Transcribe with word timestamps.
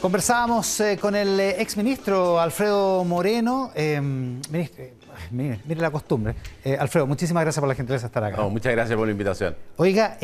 Conversábamos 0.00 0.78
eh, 0.78 0.96
con 1.00 1.16
el 1.16 1.40
eh, 1.40 1.60
exministro 1.60 2.38
Alfredo 2.38 3.02
Moreno. 3.02 3.72
Eh, 3.74 4.00
ministro, 4.00 4.84
eh, 4.84 4.94
mire, 5.32 5.60
mire 5.64 5.80
la 5.80 5.90
costumbre. 5.90 6.36
Alfredo, 6.78 7.06
muchísimas 7.08 7.42
gracias 7.42 7.60
por 7.60 7.68
la 7.68 7.74
gentileza 7.74 8.02
de 8.02 8.06
estar 8.06 8.22
acá. 8.22 8.36
No, 8.36 8.48
muchas 8.48 8.72
gracias 8.72 8.96
por 8.96 9.06
la 9.06 9.10
invitación. 9.10 9.56
Oiga, 9.76 10.16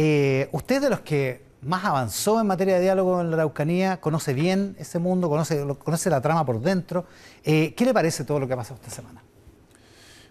usted 0.53 0.81
de 0.81 0.91
los 0.91 1.01
que 1.01 1.43
más 1.63 1.85
avanzó 1.85 2.41
en 2.41 2.47
materia 2.47 2.77
de 2.77 2.83
diálogo 2.83 3.21
en 3.21 3.31
la 3.31 3.37
Araucanía, 3.37 4.01
conoce 4.01 4.33
bien 4.33 4.77
ese 4.79 5.01
mundo, 5.01 5.29
conoce, 5.29 6.11
la 6.11 6.21
trama 6.21 6.47
por 6.47 6.61
dentro. 6.61 7.07
¿Qué 7.43 7.75
le 7.77 7.93
parece 7.93 8.23
todo 8.23 8.39
lo 8.39 8.47
que 8.47 8.53
ha 8.53 8.57
pasado 8.57 8.77
esta 8.77 8.95
semana? 8.95 9.23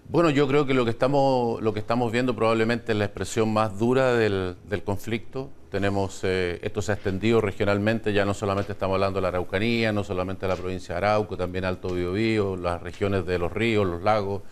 Bueno, 0.10 0.30
yo 0.30 0.48
creo 0.48 0.66
que 0.68 0.74
lo 0.74 0.84
que 0.84 0.92
estamos, 0.92 1.62
lo 1.62 1.74
que 1.74 1.80
estamos 1.80 2.12
viendo 2.12 2.36
probablemente 2.36 2.92
es 2.92 2.98
la 2.98 3.06
expresión 3.06 3.52
más 3.52 3.80
dura 3.80 4.14
del, 4.14 4.56
del 4.70 4.84
conflicto. 4.84 5.50
Tenemos, 5.72 6.20
eh, 6.24 6.60
esto 6.62 6.84
se 6.84 6.92
ha 6.92 6.96
extendido 6.96 7.42
regionalmente, 7.42 8.14
ya 8.14 8.26
no 8.26 8.36
solamente 8.36 8.74
estamos 8.74 8.94
hablando 8.96 9.18
de 9.18 9.24
la 9.24 9.30
Araucanía, 9.30 9.92
no 9.92 10.04
solamente 10.04 10.46
de 10.46 10.50
la 10.50 10.56
provincia 10.56 10.94
de 10.94 10.98
Arauco, 10.98 11.36
también 11.36 11.66
Alto 11.66 11.88
Biobío, 11.94 12.56
las 12.56 12.82
regiones 12.82 13.26
de 13.26 13.40
los 13.40 13.52
ríos, 13.52 13.88
los 13.88 14.04
lagos. 14.04 14.44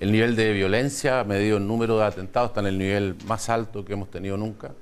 El 0.00 0.12
nivel 0.12 0.36
de 0.36 0.52
violencia, 0.52 1.24
medido 1.24 1.56
en 1.56 1.66
número 1.66 1.96
de 1.96 2.04
atentados, 2.04 2.50
está 2.50 2.60
en 2.60 2.66
el 2.66 2.76
nivel 2.76 3.16
más 3.26 3.48
alto 3.48 3.86
que 3.86 3.94
hemos 3.94 4.10
tenido 4.10 4.36
nunca. 4.36 4.72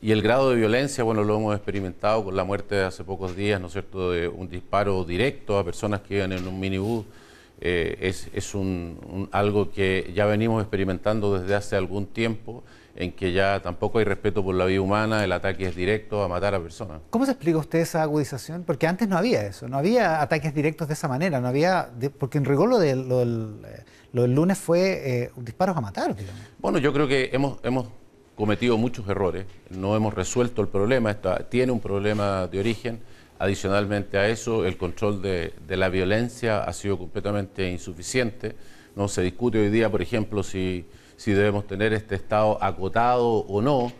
Y 0.00 0.12
el 0.12 0.22
grado 0.22 0.50
de 0.50 0.56
violencia, 0.56 1.02
bueno, 1.02 1.24
lo 1.24 1.36
hemos 1.36 1.56
experimentado 1.56 2.24
con 2.24 2.36
la 2.36 2.44
muerte 2.44 2.80
hace 2.82 3.02
pocos 3.02 3.34
días, 3.34 3.60
¿no 3.60 3.66
es 3.66 3.72
cierto?, 3.72 4.12
de 4.12 4.28
un 4.28 4.48
disparo 4.48 5.04
directo 5.04 5.58
a 5.58 5.64
personas 5.64 6.02
que 6.02 6.16
iban 6.16 6.30
en 6.32 6.46
un 6.46 6.60
minibús. 6.60 7.04
Eh, 7.64 7.96
es 8.08 8.28
es 8.32 8.56
un, 8.56 8.98
un- 9.08 9.28
algo 9.30 9.70
que 9.70 10.10
ya 10.16 10.26
venimos 10.26 10.60
experimentando 10.62 11.38
desde 11.38 11.54
hace 11.54 11.76
algún 11.76 12.06
tiempo, 12.06 12.64
en 12.96 13.12
que 13.12 13.32
ya 13.32 13.60
tampoco 13.62 14.00
hay 14.00 14.04
respeto 14.04 14.42
por 14.42 14.56
la 14.56 14.64
vida 14.64 14.80
humana, 14.80 15.22
el 15.22 15.30
ataque 15.30 15.66
es 15.66 15.76
directo 15.76 16.24
a 16.24 16.28
matar 16.28 16.56
a 16.56 16.60
personas. 16.60 17.00
¿Cómo 17.10 17.24
se 17.24 17.30
explica 17.30 17.58
usted 17.58 17.78
esa 17.78 18.02
agudización? 18.02 18.64
Porque 18.64 18.88
antes 18.88 19.08
no 19.08 19.16
había 19.16 19.46
eso, 19.46 19.68
no 19.68 19.78
había 19.78 20.20
ataques 20.20 20.52
directos 20.52 20.88
de 20.88 20.94
esa 20.94 21.06
manera, 21.06 21.40
no 21.40 21.46
había, 21.46 21.88
de- 21.96 22.10
porque 22.10 22.38
en 22.38 22.46
rigor 22.46 22.68
lo 22.68 22.80
del, 22.80 23.08
lo 23.08 23.20
del, 23.20 23.60
eh, 23.64 23.84
lo 24.12 24.22
del 24.22 24.34
lunes 24.34 24.58
fue 24.58 25.22
eh, 25.22 25.30
disparos 25.36 25.76
a 25.76 25.80
matar, 25.80 26.16
digamos. 26.16 26.42
Bueno, 26.58 26.78
yo 26.78 26.92
creo 26.92 27.06
que 27.06 27.30
hemos, 27.32 27.58
hemos 27.62 27.86
cometido 28.34 28.76
muchos 28.76 29.08
errores, 29.08 29.46
no 29.70 29.94
hemos 29.94 30.12
resuelto 30.14 30.62
el 30.62 30.68
problema, 30.68 31.12
esta- 31.12 31.48
tiene 31.48 31.70
un 31.70 31.78
problema 31.80 32.48
de 32.48 32.58
origen. 32.58 32.98
Adicionalmente 33.42 34.18
a 34.18 34.28
eso, 34.28 34.64
el 34.64 34.76
control 34.76 35.20
de, 35.20 35.52
la 35.66 35.88
violencia 35.88 36.62
ha 36.62 36.72
sido 36.72 36.96
completamente 36.96 37.68
insuficiente. 37.68 38.54
No 38.94 39.08
se 39.08 39.20
discute 39.20 39.58
hoy 39.58 39.68
día, 39.68 39.90
por 39.90 40.00
ejemplo, 40.00 40.44
si, 40.44 40.84
si 41.16 41.32
debemos 41.32 41.66
tener 41.66 41.92
este 41.92 42.14
Estado 42.14 42.56
acotado 42.62 43.26
o 43.26 43.60
no. 43.60 43.90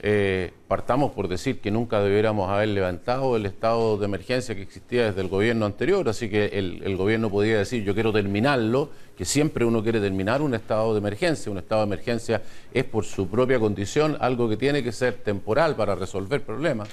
Eh, 0.00 0.52
partamos 0.68 1.10
por 1.10 1.26
decir 1.26 1.60
que 1.60 1.72
nunca 1.72 2.00
debiéramos 2.02 2.48
haber 2.48 2.68
levantado 2.68 3.34
el 3.34 3.46
estado 3.46 3.96
de 3.96 4.04
emergencia 4.04 4.54
que 4.54 4.62
existía 4.62 5.06
desde 5.06 5.22
el 5.22 5.28
gobierno 5.28 5.66
anterior, 5.66 6.08
así 6.08 6.28
que 6.28 6.44
el, 6.52 6.82
el 6.84 6.96
gobierno 6.96 7.30
podía 7.30 7.58
decir 7.58 7.82
yo 7.82 7.94
quiero 7.94 8.12
terminarlo, 8.12 8.90
que 9.16 9.24
siempre 9.24 9.64
uno 9.64 9.82
quiere 9.82 10.00
terminar 10.00 10.42
un 10.42 10.54
estado 10.54 10.92
de 10.92 10.98
emergencia, 10.98 11.50
un 11.50 11.58
estado 11.58 11.80
de 11.80 11.86
emergencia 11.86 12.42
es 12.72 12.84
por 12.84 13.06
su 13.06 13.28
propia 13.28 13.58
condición 13.58 14.18
algo 14.20 14.48
que 14.48 14.58
tiene 14.58 14.84
que 14.84 14.92
ser 14.92 15.14
temporal 15.14 15.74
para 15.74 15.94
resolver 15.94 16.42
problemas, 16.42 16.90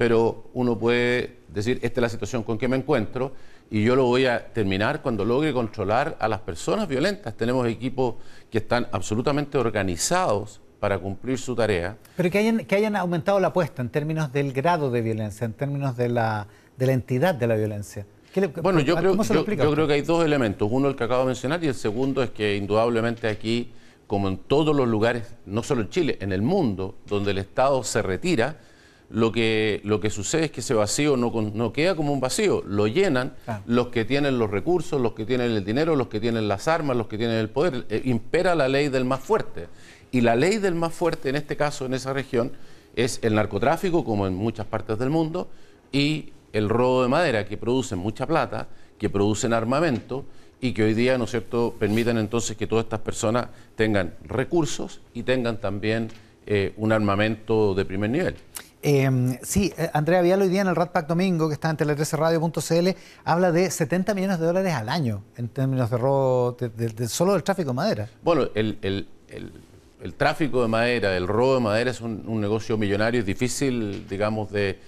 pero 0.00 0.44
uno 0.54 0.78
puede 0.78 1.36
decir 1.48 1.78
esta 1.82 2.00
es 2.00 2.02
la 2.02 2.08
situación 2.08 2.42
con 2.42 2.56
que 2.56 2.66
me 2.68 2.76
encuentro 2.78 3.32
y 3.70 3.84
yo 3.84 3.94
lo 3.94 4.04
voy 4.06 4.24
a 4.24 4.46
terminar 4.50 5.02
cuando 5.02 5.26
logre 5.26 5.52
controlar 5.52 6.16
a 6.18 6.26
las 6.26 6.40
personas 6.40 6.88
violentas. 6.88 7.34
Tenemos 7.36 7.68
equipos 7.68 8.14
que 8.50 8.56
están 8.56 8.88
absolutamente 8.92 9.58
organizados 9.58 10.58
para 10.80 10.98
cumplir 10.98 11.36
su 11.36 11.54
tarea. 11.54 11.98
Pero 12.16 12.30
que 12.30 12.38
hayan, 12.38 12.58
que 12.64 12.76
hayan 12.76 12.96
aumentado 12.96 13.38
la 13.40 13.48
apuesta 13.48 13.82
en 13.82 13.90
términos 13.90 14.32
del 14.32 14.54
grado 14.54 14.90
de 14.90 15.02
violencia, 15.02 15.44
en 15.44 15.52
términos 15.52 15.98
de 15.98 16.08
la, 16.08 16.46
de 16.78 16.86
la 16.86 16.92
entidad 16.94 17.34
de 17.34 17.46
la 17.46 17.56
violencia. 17.56 18.06
¿Qué 18.32 18.40
le- 18.40 18.46
Bueno, 18.46 18.80
yo 18.80 18.94
¿cómo 18.94 19.22
creo, 19.22 19.44
yo, 19.44 19.72
creo 19.74 19.86
que 19.86 19.92
hay 19.92 20.00
dos 20.00 20.24
elementos. 20.24 20.66
Uno, 20.72 20.88
el 20.88 20.96
que 20.96 21.04
acabo 21.04 21.20
de 21.20 21.26
mencionar, 21.26 21.62
y 21.62 21.66
el 21.68 21.74
segundo 21.74 22.22
es 22.22 22.30
que 22.30 22.56
indudablemente 22.56 23.28
aquí, 23.28 23.70
como 24.06 24.28
en 24.28 24.38
todos 24.38 24.74
los 24.74 24.88
lugares, 24.88 25.24
no 25.44 25.62
solo 25.62 25.82
en 25.82 25.90
Chile, 25.90 26.16
en 26.22 26.32
el 26.32 26.40
mundo, 26.40 26.94
donde 27.06 27.32
el 27.32 27.38
Estado 27.38 27.84
se 27.84 28.00
retira, 28.00 28.56
lo 29.10 29.32
que, 29.32 29.80
lo 29.84 30.00
que 30.00 30.08
sucede 30.08 30.46
es 30.46 30.50
que 30.52 30.60
ese 30.60 30.72
vacío 30.72 31.16
no, 31.16 31.72
queda 31.72 31.96
como 31.96 32.12
un 32.12 32.20
vacío, 32.20 32.62
lo 32.66 32.86
llenan 32.86 33.34
Ah. 33.46 33.60
los 33.66 33.88
que 33.88 34.04
tienen 34.04 34.38
los 34.38 34.50
recursos, 34.50 35.00
los 35.00 35.12
que 35.12 35.26
tienen 35.26 35.50
el 35.50 35.64
dinero, 35.64 35.96
los 35.96 36.06
que 36.06 36.20
tienen 36.20 36.46
las 36.46 36.68
armas, 36.68 36.96
los 36.96 37.08
que 37.08 37.18
tienen 37.18 37.36
el 37.36 37.48
poder. 37.48 37.86
Eh, 37.90 38.02
impera 38.04 38.54
la 38.54 38.68
ley 38.68 38.88
del 38.88 39.04
más 39.04 39.20
fuerte. 39.20 39.66
Y 40.12 40.20
la 40.20 40.36
ley 40.36 40.58
del 40.58 40.74
más 40.74 40.92
fuerte, 40.94 41.28
en 41.28 41.36
este 41.36 41.56
caso, 41.56 41.86
en 41.86 41.94
esa 41.94 42.12
región, 42.12 42.52
es 42.96 43.18
el 43.22 43.34
narcotráfico, 43.34 44.04
como 44.04 44.26
en 44.26 44.34
muchas 44.34 44.66
partes 44.66 44.98
del 44.98 45.10
mundo, 45.10 45.48
y 45.92 46.32
el 46.52 46.68
robo 46.68 47.02
de 47.02 47.08
madera, 47.08 47.46
que 47.46 47.56
producen 47.56 47.98
mucha 47.98 48.26
plata, 48.26 48.68
que 48.98 49.08
producen 49.08 49.52
armamento 49.52 50.24
y 50.60 50.72
que 50.72 50.82
hoy 50.84 50.94
día, 50.94 51.16
¿no 51.16 51.24
es 51.24 51.30
cierto?, 51.30 51.74
permiten 51.78 52.18
entonces 52.18 52.56
que 52.56 52.66
todas 52.66 52.84
estas 52.84 53.00
personas 53.00 53.48
tengan 53.76 54.14
recursos 54.24 55.00
y 55.14 55.22
tengan 55.22 55.60
también 55.60 56.08
eh, 56.46 56.74
un 56.76 56.92
armamento 56.92 57.74
de 57.74 57.84
primer 57.84 58.10
nivel. 58.10 58.34
Eh, 58.82 59.38
sí, 59.42 59.72
eh, 59.76 59.90
Andrea 59.92 60.22
Vial 60.22 60.40
hoy 60.40 60.48
día 60.48 60.62
en 60.62 60.68
el 60.68 60.76
Rat 60.76 60.92
Pack 60.92 61.06
Domingo, 61.06 61.48
que 61.48 61.54
está 61.54 61.70
en 61.70 61.76
tele13radio.cl, 61.76 62.98
habla 63.24 63.52
de 63.52 63.70
70 63.70 64.14
millones 64.14 64.40
de 64.40 64.46
dólares 64.46 64.74
al 64.74 64.88
año 64.88 65.22
en 65.36 65.48
términos 65.48 65.90
de 65.90 65.98
robo, 65.98 66.56
de, 66.58 67.08
solo 67.08 67.34
del 67.34 67.42
tráfico 67.42 67.70
de 67.70 67.74
madera. 67.74 68.08
Bueno, 68.22 68.48
el, 68.54 69.06
tráfico 70.16 70.62
de 70.62 70.68
madera, 70.68 71.16
el 71.16 71.28
robo 71.28 71.54
de 71.56 71.60
madera 71.60 71.90
es 71.90 72.00
un, 72.00 72.40
negocio 72.40 72.78
millonario, 72.78 73.20
es 73.20 73.26
difícil, 73.26 74.06
digamos, 74.08 74.50
de, 74.50 74.78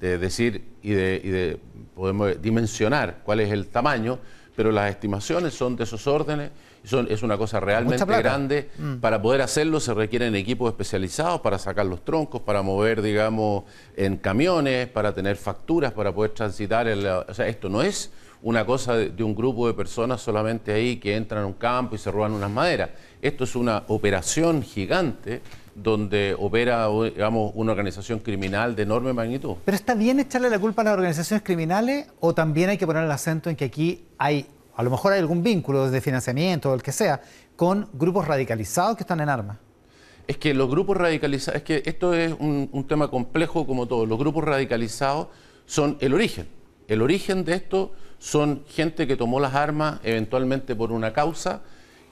de 0.00 0.16
decir 0.16 0.64
y 0.82 0.92
y 0.92 0.94
de 0.94 1.60
podemos 1.94 2.40
dimensionar 2.40 3.20
cuál 3.22 3.40
es 3.40 3.52
el 3.52 3.68
tamaño, 3.68 4.18
pero 4.56 4.72
las 4.72 4.90
estimaciones 4.90 5.54
son 5.54 5.76
de 5.76 5.84
esos 5.84 6.06
órdenes, 6.06 6.50
es 6.84 7.22
una 7.22 7.38
cosa 7.38 7.60
realmente 7.60 8.04
grande. 8.04 8.70
Para 9.00 9.20
poder 9.22 9.40
hacerlo 9.42 9.78
se 9.80 9.94
requieren 9.94 10.34
equipos 10.34 10.70
especializados 10.70 11.40
para 11.40 11.58
sacar 11.58 11.86
los 11.86 12.04
troncos, 12.04 12.40
para 12.42 12.62
mover, 12.62 13.02
digamos, 13.02 13.64
en 13.96 14.16
camiones, 14.16 14.88
para 14.88 15.14
tener 15.14 15.36
facturas, 15.36 15.92
para 15.92 16.12
poder 16.12 16.32
transitar. 16.32 16.86
el- 16.88 17.06
o 17.06 17.34
sea, 17.34 17.46
esto 17.46 17.68
no 17.68 17.82
es 17.82 18.10
una 18.42 18.66
cosa 18.66 18.96
de, 18.96 19.10
de 19.10 19.22
un 19.22 19.34
grupo 19.36 19.68
de 19.68 19.74
personas 19.74 20.20
solamente 20.20 20.72
ahí 20.72 20.96
que 20.96 21.14
entran 21.14 21.44
a 21.44 21.46
un 21.46 21.52
campo 21.52 21.94
y 21.94 21.98
se 21.98 22.10
roban 22.10 22.32
unas 22.32 22.50
maderas. 22.50 22.90
Esto 23.20 23.44
es 23.44 23.54
una 23.54 23.84
operación 23.86 24.62
gigante 24.62 25.40
donde 25.74 26.34
opera, 26.38 26.88
digamos, 27.04 27.52
una 27.54 27.72
organización 27.72 28.18
criminal 28.18 28.74
de 28.76 28.82
enorme 28.82 29.12
magnitud. 29.12 29.54
¿Pero 29.64 29.74
está 29.76 29.94
bien 29.94 30.18
echarle 30.20 30.50
la 30.50 30.58
culpa 30.58 30.82
a 30.82 30.86
las 30.86 30.94
organizaciones 30.94 31.42
criminales 31.44 32.08
o 32.20 32.34
también 32.34 32.68
hay 32.70 32.76
que 32.78 32.86
poner 32.86 33.04
el 33.04 33.10
acento 33.10 33.48
en 33.48 33.56
que 33.56 33.64
aquí 33.66 34.04
hay, 34.18 34.46
a 34.74 34.82
lo 34.82 34.90
mejor 34.90 35.12
hay 35.12 35.20
algún 35.20 35.42
vínculo 35.42 35.90
de 35.90 36.00
financiamiento 36.00 36.70
o 36.70 36.74
el 36.74 36.82
que 36.82 36.92
sea, 36.92 37.20
con 37.56 37.88
grupos 37.92 38.26
radicalizados 38.26 38.96
que 38.96 39.02
están 39.02 39.20
en 39.20 39.28
armas? 39.28 39.58
Es 40.26 40.38
que 40.38 40.54
los 40.54 40.68
grupos 40.70 40.96
radicalizados, 40.96 41.56
es 41.58 41.62
que 41.64 41.82
esto 41.84 42.14
es 42.14 42.34
un, 42.38 42.68
un 42.72 42.86
tema 42.86 43.08
complejo 43.08 43.66
como 43.66 43.86
todo. 43.86 44.06
Los 44.06 44.18
grupos 44.18 44.44
radicalizados 44.44 45.28
son 45.66 45.96
el 46.00 46.14
origen. 46.14 46.48
El 46.88 47.02
origen 47.02 47.44
de 47.44 47.54
esto 47.54 47.92
son 48.18 48.64
gente 48.68 49.06
que 49.06 49.16
tomó 49.16 49.40
las 49.40 49.54
armas 49.54 50.00
eventualmente 50.04 50.76
por 50.76 50.92
una 50.92 51.12
causa, 51.12 51.62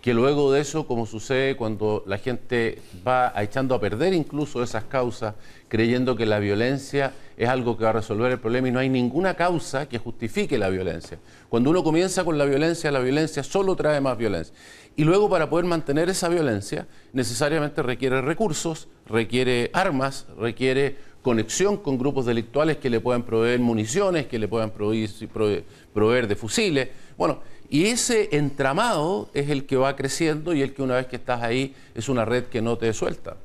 que 0.00 0.14
luego 0.14 0.52
de 0.52 0.60
eso, 0.60 0.86
como 0.86 1.04
sucede 1.04 1.56
cuando 1.56 2.02
la 2.06 2.18
gente 2.18 2.80
va 3.06 3.32
echando 3.36 3.74
a 3.74 3.80
perder 3.80 4.14
incluso 4.14 4.62
esas 4.62 4.84
causas, 4.84 5.34
creyendo 5.68 6.16
que 6.16 6.24
la 6.24 6.38
violencia 6.38 7.12
es 7.36 7.48
algo 7.48 7.76
que 7.76 7.84
va 7.84 7.90
a 7.90 7.94
resolver 7.94 8.32
el 8.32 8.40
problema 8.40 8.68
y 8.68 8.70
no 8.70 8.78
hay 8.78 8.88
ninguna 8.88 9.34
causa 9.34 9.88
que 9.88 9.98
justifique 9.98 10.56
la 10.58 10.70
violencia. 10.70 11.18
Cuando 11.48 11.70
uno 11.70 11.84
comienza 11.84 12.24
con 12.24 12.38
la 12.38 12.46
violencia, 12.46 12.90
la 12.90 13.00
violencia 13.00 13.42
solo 13.42 13.76
trae 13.76 14.00
más 14.00 14.16
violencia. 14.16 14.54
Y 14.96 15.04
luego 15.04 15.28
para 15.28 15.48
poder 15.48 15.66
mantener 15.66 16.08
esa 16.08 16.28
violencia 16.28 16.86
necesariamente 17.12 17.82
requiere 17.82 18.20
recursos, 18.22 18.88
requiere 19.06 19.70
armas, 19.72 20.26
requiere 20.38 20.96
conexión 21.22 21.76
con 21.76 21.98
grupos 21.98 22.26
delictuales 22.26 22.78
que 22.78 22.88
le 22.90 23.00
puedan 23.00 23.22
proveer 23.24 23.60
municiones, 23.60 24.26
que 24.26 24.38
le 24.38 24.48
puedan 24.48 24.70
proveer, 24.70 25.10
prove- 25.32 25.64
proveer 25.92 26.26
de 26.26 26.36
fusiles. 26.36 26.88
Bueno, 27.18 27.40
y 27.68 27.86
ese 27.86 28.34
entramado 28.36 29.28
es 29.34 29.50
el 29.50 29.66
que 29.66 29.76
va 29.76 29.94
creciendo 29.96 30.54
y 30.54 30.62
el 30.62 30.72
que 30.74 30.82
una 30.82 30.96
vez 30.96 31.06
que 31.06 31.16
estás 31.16 31.42
ahí 31.42 31.74
es 31.94 32.08
una 32.08 32.24
red 32.24 32.44
que 32.44 32.62
no 32.62 32.78
te 32.78 32.92
suelta. 32.92 33.36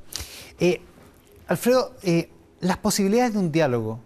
Eh, 0.58 0.80
Alfredo, 1.48 1.92
eh, 2.02 2.30
las 2.60 2.78
posibilidades 2.78 3.34
de 3.34 3.38
un 3.38 3.52
diálogo, 3.52 4.00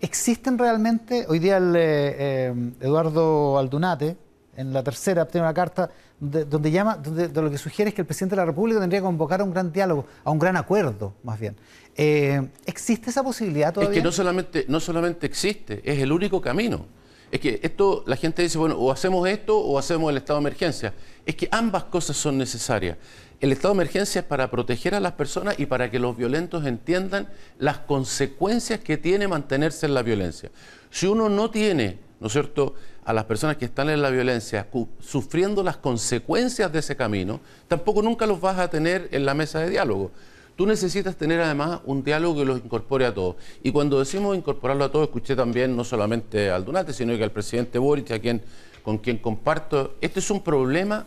¿existen 0.00 0.58
realmente? 0.58 1.26
Hoy 1.28 1.38
día 1.38 1.58
el, 1.58 1.74
eh, 1.76 2.54
Eduardo 2.80 3.58
Aldunate, 3.58 4.16
en 4.56 4.72
la 4.72 4.82
tercera, 4.82 5.26
tiene 5.26 5.46
una 5.46 5.54
carta 5.54 5.90
de- 6.18 6.44
donde 6.44 6.70
llama, 6.70 6.96
donde, 6.96 7.28
de 7.28 7.42
lo 7.42 7.50
que 7.50 7.58
sugiere 7.58 7.90
es 7.90 7.94
que 7.94 8.02
el 8.02 8.06
presidente 8.06 8.34
de 8.34 8.42
la 8.42 8.46
República 8.46 8.80
tendría 8.80 9.00
que 9.00 9.04
convocar 9.04 9.40
a 9.40 9.44
un 9.44 9.52
gran 9.52 9.72
diálogo, 9.72 10.06
a 10.24 10.30
un 10.30 10.38
gran 10.38 10.56
acuerdo, 10.56 11.14
más 11.22 11.38
bien. 11.38 11.56
Eh, 11.96 12.48
¿Existe 12.66 13.10
esa 13.10 13.22
posibilidad 13.22 13.72
todavía? 13.72 13.96
Es 13.96 14.00
que 14.00 14.04
no 14.04 14.12
solamente, 14.12 14.64
no 14.68 14.80
solamente 14.80 15.26
existe, 15.26 15.80
es 15.84 15.98
el 16.00 16.12
único 16.12 16.40
camino. 16.40 16.86
Es 17.30 17.38
que 17.38 17.60
esto, 17.62 18.02
la 18.06 18.16
gente 18.16 18.42
dice, 18.42 18.58
bueno, 18.58 18.76
o 18.76 18.90
hacemos 18.90 19.28
esto 19.28 19.56
o 19.56 19.78
hacemos 19.78 20.10
el 20.10 20.16
estado 20.16 20.40
de 20.40 20.42
emergencia. 20.48 20.94
Es 21.24 21.36
que 21.36 21.48
ambas 21.52 21.84
cosas 21.84 22.16
son 22.16 22.36
necesarias. 22.36 22.96
El 23.40 23.52
estado 23.52 23.72
de 23.72 23.78
emergencia 23.82 24.20
es 24.20 24.24
para 24.26 24.50
proteger 24.50 24.96
a 24.96 25.00
las 25.00 25.12
personas 25.12 25.58
y 25.58 25.66
para 25.66 25.90
que 25.90 26.00
los 26.00 26.16
violentos 26.16 26.66
entiendan 26.66 27.28
las 27.58 27.78
consecuencias 27.78 28.80
que 28.80 28.98
tiene 28.98 29.28
mantenerse 29.28 29.86
en 29.86 29.94
la 29.94 30.02
violencia. 30.02 30.50
Si 30.90 31.06
uno 31.06 31.28
no 31.28 31.50
tiene, 31.50 31.98
¿no 32.18 32.26
es 32.26 32.32
cierto?, 32.32 32.74
a 33.10 33.12
las 33.12 33.24
personas 33.24 33.56
que 33.56 33.64
están 33.64 33.90
en 33.90 34.00
la 34.00 34.10
violencia 34.10 34.68
sufriendo 35.00 35.64
las 35.64 35.76
consecuencias 35.76 36.72
de 36.72 36.78
ese 36.78 36.94
camino, 36.94 37.40
tampoco 37.66 38.02
nunca 38.02 38.24
los 38.24 38.40
vas 38.40 38.56
a 38.58 38.70
tener 38.70 39.08
en 39.10 39.26
la 39.26 39.34
mesa 39.34 39.58
de 39.58 39.68
diálogo. 39.68 40.12
Tú 40.54 40.64
necesitas 40.64 41.16
tener 41.16 41.40
además 41.40 41.80
un 41.86 42.04
diálogo 42.04 42.38
que 42.38 42.44
los 42.44 42.58
incorpore 42.58 43.06
a 43.06 43.12
todos. 43.12 43.34
Y 43.64 43.72
cuando 43.72 43.98
decimos 43.98 44.36
incorporarlo 44.36 44.84
a 44.84 44.92
todos, 44.92 45.08
escuché 45.08 45.34
también 45.34 45.74
no 45.74 45.82
solamente 45.82 46.50
al 46.50 46.64
Donate, 46.64 46.92
sino 46.92 47.16
que 47.16 47.24
al 47.24 47.32
presidente 47.32 47.80
Boric, 47.80 48.12
a 48.12 48.20
quien, 48.20 48.42
con 48.84 48.98
quien 48.98 49.18
comparto, 49.18 49.94
este 50.00 50.20
es 50.20 50.30
un 50.30 50.42
problema 50.42 51.04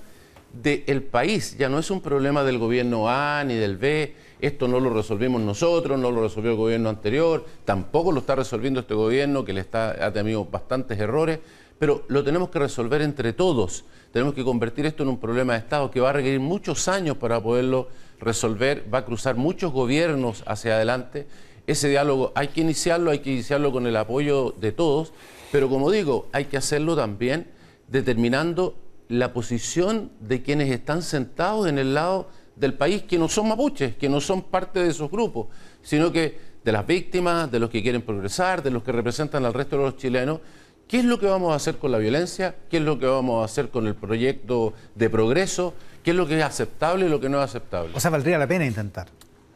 del 0.52 1.04
país, 1.04 1.58
ya 1.58 1.70
no 1.70 1.80
es 1.80 1.90
un 1.90 2.02
problema 2.02 2.44
del 2.44 2.60
gobierno 2.60 3.10
A 3.10 3.44
ni 3.44 3.56
del 3.56 3.78
B, 3.78 4.14
esto 4.40 4.68
no 4.68 4.80
lo 4.80 4.90
resolvimos 4.90 5.42
nosotros, 5.42 5.98
no 5.98 6.12
lo 6.12 6.22
resolvió 6.22 6.52
el 6.52 6.58
gobierno 6.58 6.90
anterior, 6.90 7.46
tampoco 7.64 8.12
lo 8.12 8.20
está 8.20 8.36
resolviendo 8.36 8.82
este 8.82 8.94
gobierno 8.94 9.46
que 9.46 9.54
le 9.54 9.62
está, 9.62 10.06
ha 10.06 10.12
tenido 10.12 10.44
bastantes 10.46 11.00
errores, 11.00 11.40
pero 11.80 12.06
lo 12.08 12.24
tenemos 12.24 12.50
que 12.50 12.60
resolver 12.60 13.02
entre 13.02 13.34
todos. 13.34 13.86
Tenemos 14.12 14.34
que 14.34 14.44
convertir 14.44 14.86
esto 14.86 15.04
en 15.04 15.10
un 15.10 15.20
problema 15.20 15.54
de 15.54 15.60
Estado 15.60 15.90
que 15.90 16.00
va 16.00 16.12
a 16.12 16.14
requerir 16.14 16.40
muchos 16.40 16.88
años 16.88 17.18
para 17.18 17.42
poderlo 17.42 17.88
resolver, 18.20 18.86
va 18.94 19.00
a 19.00 19.06
cruzar 19.06 19.36
muchos 19.36 19.72
gobiernos 19.72 20.44
hacia 20.46 20.76
adelante. 20.76 21.28
Ese 21.66 21.90
diálogo 21.90 22.32
hay 22.36 22.50
que 22.50 22.62
iniciarlo, 22.62 23.12
hay 23.12 23.20
que 23.20 23.32
iniciarlo 23.32 23.72
con 23.72 23.88
el 23.88 23.96
apoyo 23.96 24.54
de 24.60 24.72
todos, 24.72 25.14
pero 25.52 25.70
como 25.70 25.90
digo, 25.92 26.28
hay 26.32 26.46
que 26.46 26.58
hacerlo 26.58 26.96
también 26.96 27.48
determinando 27.88 28.76
la 29.10 29.34
posición 29.34 30.12
de 30.20 30.42
quienes 30.42 30.72
están 30.72 31.02
sentados 31.02 31.68
en 31.68 31.78
el 31.78 31.94
lado 31.94 32.28
del 32.56 32.74
país 32.74 33.04
que 33.04 33.18
no 33.18 33.28
son 33.28 33.48
mapuches, 33.48 33.96
que 33.96 34.10
no 34.10 34.22
son 34.22 34.44
parte 34.44 34.80
de 34.80 34.90
esos 34.90 35.10
grupos, 35.10 35.48
sino 35.82 36.12
que 36.12 36.54
de 36.64 36.72
las 36.72 36.86
víctimas, 36.86 37.52
de 37.52 37.60
los 37.60 37.70
que 37.70 37.82
quieren 37.82 38.02
progresar, 38.02 38.64
de 38.64 38.72
los 38.72 38.84
que 38.84 38.92
representan 38.92 39.46
al 39.46 39.54
resto 39.54 39.78
de 39.78 39.84
los 39.84 39.98
chilenos. 39.98 40.40
¿Qué 40.88 41.00
es 41.00 41.06
lo 41.06 41.20
que 41.20 41.26
vamos 41.26 41.54
a 41.54 41.56
hacer 41.56 41.78
con 41.78 41.92
la 41.92 41.98
violencia? 41.98 42.56
¿Qué 42.70 42.78
es 42.78 42.84
lo 42.84 43.00
que 43.00 43.06
vamos 43.06 43.42
a 43.42 43.46
hacer 43.46 43.70
con 43.70 43.88
el 43.88 43.96
proyecto 43.96 44.74
de 44.96 45.10
progreso? 45.10 45.74
¿Qué 46.04 46.12
es 46.12 46.18
lo 46.18 46.28
que 46.28 46.38
es 46.38 46.44
aceptable 46.44 47.06
y 47.06 47.10
lo 47.10 47.20
que 47.20 47.30
no 47.30 47.40
es 47.40 47.46
aceptable? 47.46 47.92
O 47.96 48.00
sea, 48.00 48.12
valdría 48.12 48.38
la 48.38 48.48
pena 48.48 48.66
intentar. 48.66 49.08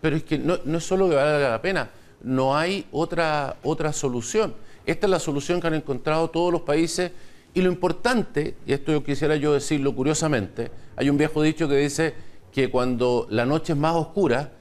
Pero 0.02 0.16
es 0.16 0.24
que 0.24 0.40
no, 0.40 0.56
es 0.56 0.84
solo 0.84 1.10
que 1.10 1.16
valga 1.16 1.50
la 1.50 1.62
pena, 1.62 1.90
no 2.24 2.56
hay 2.56 2.88
otra, 2.92 3.58
otra 3.64 3.92
solución. 3.94 4.56
Esta 4.86 5.08
es 5.08 5.12
la 5.12 5.20
solución 5.20 5.60
que 5.60 5.68
han 5.68 5.74
encontrado 5.74 6.30
todos 6.30 6.52
los 6.52 6.62
países 6.62 7.12
y 7.54 7.62
lo 7.62 7.72
importante, 7.72 8.56
y 8.66 8.74
esto 8.74 8.92
yo 8.92 9.04
quisiera 9.04 9.36
yo 9.36 9.54
decirlo 9.54 9.96
curiosamente, 9.96 10.72
hay 10.96 11.10
un 11.10 11.18
viejo 11.18 11.42
dicho 11.42 11.68
que 11.68 11.76
dice 11.76 12.14
que 12.52 12.70
cuando 12.70 13.28
la 13.30 13.46
noche 13.46 13.74
es 13.74 13.80
más 13.80 13.96
oscura 13.96 14.54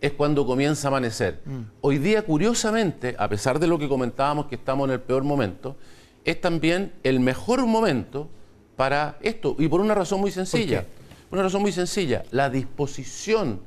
es 0.00 0.12
cuando 0.12 0.46
comienza 0.46 0.86
a 0.86 0.90
amanecer. 0.90 1.40
Mm. 1.44 1.60
Hoy 1.80 1.98
día, 1.98 2.22
curiosamente, 2.22 3.16
a 3.18 3.28
pesar 3.28 3.58
de 3.58 3.66
lo 3.66 3.78
que 3.78 3.88
comentábamos 3.88 4.46
que 4.46 4.54
estamos 4.54 4.86
en 4.88 4.94
el 4.94 5.00
peor 5.00 5.24
momento, 5.24 5.76
es 6.24 6.40
también 6.40 6.92
el 7.02 7.20
mejor 7.20 7.64
momento 7.66 8.28
para 8.76 9.18
esto. 9.20 9.56
Y 9.58 9.68
por 9.68 9.80
una 9.80 9.94
razón 9.94 10.20
muy 10.20 10.30
sencilla. 10.30 10.86
Por 11.28 11.38
una 11.38 11.44
razón 11.44 11.62
muy 11.62 11.72
sencilla. 11.72 12.24
La 12.30 12.50
disposición 12.50 13.60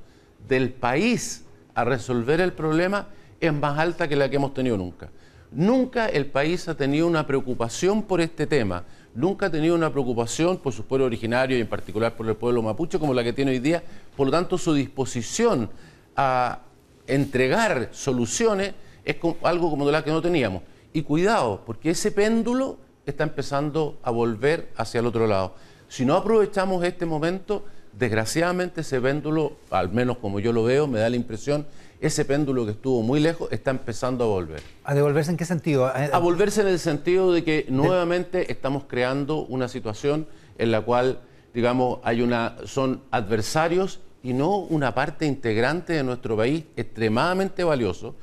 del 0.48 0.72
país 0.72 1.44
a 1.76 1.84
resolver 1.84 2.42
el 2.42 2.54
problema 2.54 3.08
es 3.40 3.54
más 3.54 3.78
alta 3.78 4.08
que 4.08 4.16
la 4.16 4.30
que 4.30 4.38
hemos 4.38 4.54
tenido 4.54 4.78
nunca. 4.78 5.10
Nunca 5.52 6.08
el 6.08 6.26
país 6.26 6.68
ha 6.68 6.76
tenido 6.76 7.08
una 7.08 7.26
preocupación 7.26 8.04
por 8.04 8.20
este 8.20 8.48
tema, 8.48 8.84
nunca 9.16 9.46
ha 9.46 9.50
tenido 9.50 9.76
una 9.76 9.92
preocupación 9.92 10.58
por 10.58 10.74
sus 10.74 10.84
pueblos 10.84 11.06
originarios 11.06 11.58
y 11.58 11.62
en 11.62 11.68
particular 11.68 12.16
por 12.18 12.28
el 12.28 12.36
pueblo 12.36 12.62
mapuche 12.62 13.00
como 13.00 13.14
la 13.14 13.24
que 13.24 13.32
tiene 13.32 13.52
hoy 13.52 13.60
día. 13.60 13.82
Por 14.16 14.28
lo 14.28 14.32
tanto, 14.32 14.58
su 14.58 14.74
disposición 14.74 15.70
a 16.18 16.60
entregar 17.06 17.90
soluciones 17.94 18.74
es 19.06 19.16
algo 19.44 19.70
como 19.70 19.86
de 19.86 19.94
la 19.94 20.04
que 20.04 20.12
no 20.12 20.22
teníamos. 20.22 20.64
Y 20.94 21.04
cuidado, 21.04 21.62
porque 21.66 21.92
ese 21.92 22.12
péndulo 22.12 22.78
está 23.06 23.24
empezando 23.24 23.98
a 24.04 24.12
volver 24.12 24.72
hacia 24.76 25.00
el 25.00 25.06
otro 25.06 25.28
lado. 25.28 25.56
Si 25.88 26.06
no 26.06 26.16
aprovechamos 26.16 26.84
este 26.84 27.06
momento, 27.06 27.64
desgraciadamente 27.94 28.82
ese 28.82 29.00
péndulo, 29.00 29.54
al 29.70 29.92
menos 29.92 30.18
como 30.18 30.40
yo 30.40 30.52
lo 30.52 30.64
veo, 30.64 30.88
me 30.88 31.00
da 31.00 31.10
la 31.10 31.16
impresión 31.16 31.66
ese 32.00 32.26
péndulo 32.26 32.66
que 32.66 32.72
estuvo 32.72 33.02
muy 33.02 33.20
lejos 33.20 33.52
está 33.52 33.72
empezando 33.72 34.24
a 34.24 34.28
volver. 34.28 34.62
¿A 34.84 34.94
devolverse 34.94 35.32
en 35.32 35.38
qué 35.38 35.46
sentido? 35.46 35.88
A 35.88 36.20
volverse 36.20 36.62
en 36.62 36.68
el 36.68 36.80
sentido 36.80 37.32
de 37.32 37.44
que 37.44 37.66
nuevamente 37.70 38.52
estamos 38.52 38.84
creando 38.88 39.46
una 39.46 39.68
situación 39.68 40.28
en 40.58 40.72
la 40.72 40.82
cual, 40.82 41.22
digamos, 41.54 42.00
hay 42.04 42.22
una, 42.22 42.56
son 42.66 43.02
adversarios 43.10 44.00
y 44.22 44.34
no 44.34 44.58
una 44.58 44.94
parte 44.94 45.26
integrante 45.26 45.94
de 45.94 46.04
nuestro 46.04 46.38
país 46.38 46.66
extremadamente 46.76 47.64
valioso, 47.64 48.16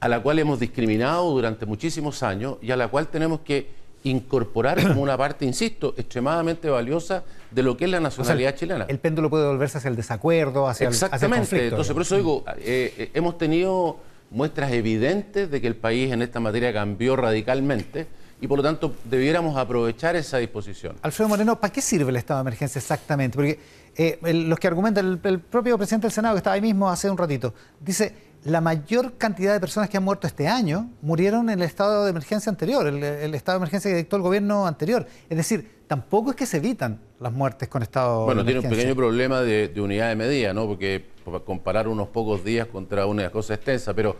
a 0.00 0.08
la 0.08 0.20
cual 0.20 0.38
hemos 0.38 0.58
discriminado 0.58 1.30
durante 1.30 1.66
muchísimos 1.66 2.22
años 2.22 2.56
y 2.62 2.70
a 2.70 2.76
la 2.76 2.88
cual 2.88 3.08
tenemos 3.08 3.40
que 3.40 3.80
incorporar 4.04 4.82
como 4.82 5.02
una 5.02 5.16
parte, 5.18 5.44
insisto, 5.44 5.94
extremadamente 5.96 6.70
valiosa 6.70 7.22
de 7.50 7.62
lo 7.62 7.76
que 7.76 7.84
es 7.84 7.90
la 7.90 8.00
nacionalidad 8.00 8.54
chilena. 8.54 8.86
El 8.88 8.98
péndulo 8.98 9.28
puede 9.28 9.46
volverse 9.46 9.78
hacia 9.78 9.88
el 9.88 9.96
desacuerdo, 9.96 10.66
hacia 10.66 10.86
el, 10.88 10.94
Exactamente. 10.94 11.68
Entonces, 11.68 11.92
por 11.92 12.02
eso 12.02 12.16
digo, 12.16 12.44
eh, 12.58 12.94
eh, 12.96 13.10
hemos 13.12 13.36
tenido 13.36 13.98
muestras 14.30 14.72
evidentes 14.72 15.50
de 15.50 15.60
que 15.60 15.66
el 15.66 15.76
país 15.76 16.12
en 16.12 16.22
esta 16.22 16.40
materia 16.40 16.72
cambió 16.72 17.16
radicalmente 17.16 18.06
y 18.40 18.46
por 18.46 18.58
lo 18.58 18.62
tanto 18.62 18.94
debiéramos 19.04 19.58
aprovechar 19.58 20.16
esa 20.16 20.38
disposición. 20.38 20.96
Alfredo 21.02 21.28
Moreno, 21.28 21.60
¿para 21.60 21.72
qué 21.72 21.82
sirve 21.82 22.10
el 22.10 22.16
estado 22.16 22.38
de 22.38 22.42
emergencia 22.42 22.78
exactamente? 22.78 23.36
Porque 23.36 23.58
eh, 23.96 24.18
los 24.32 24.58
que 24.58 24.66
argumentan, 24.66 25.20
el 25.22 25.40
propio 25.40 25.76
presidente 25.76 26.06
del 26.06 26.12
Senado 26.12 26.36
que 26.36 26.38
estaba 26.38 26.54
ahí 26.54 26.62
mismo 26.62 26.88
hace 26.88 27.10
un 27.10 27.18
ratito, 27.18 27.52
dice 27.80 28.29
la 28.44 28.60
mayor 28.60 29.18
cantidad 29.18 29.52
de 29.52 29.60
personas 29.60 29.90
que 29.90 29.96
han 29.96 30.02
muerto 30.02 30.26
este 30.26 30.48
año 30.48 30.90
murieron 31.02 31.50
en 31.50 31.58
el 31.60 31.66
estado 31.66 32.04
de 32.04 32.10
emergencia 32.10 32.48
anterior, 32.50 32.86
el, 32.86 33.34
estado 33.34 33.58
de 33.58 33.62
emergencia 33.62 33.90
que 33.90 33.96
dictó 33.98 34.16
el 34.16 34.22
gobierno 34.22 34.66
anterior. 34.66 35.06
Es 35.28 35.36
decir, 35.36 35.82
tampoco 35.86 36.30
es 36.30 36.36
que 36.36 36.46
se 36.46 36.56
evitan 36.56 37.00
las 37.18 37.32
muertes 37.32 37.68
con 37.68 37.82
estado 37.82 38.24
bueno, 38.24 38.42
de 38.42 38.52
emergencia. 38.52 38.68
Bueno, 38.68 38.70
tiene 38.70 38.92
un 38.92 38.94
pequeño 38.94 38.96
problema 38.96 39.40
de, 39.42 39.80
unidad 39.80 40.08
de 40.08 40.16
medida, 40.16 40.54
¿no? 40.54 40.66
Porque 40.66 41.10
comparar 41.44 41.86
unos 41.86 42.08
pocos 42.08 42.42
días 42.42 42.66
contra 42.66 43.06
una 43.06 43.30
cosa 43.30 43.54
extensa, 43.54 43.92
pero 43.94 44.16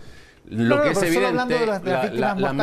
lo 0.49 0.83
que 0.83 0.91
es 0.91 1.03
evidente, 1.03 1.67
las, 2.13 2.55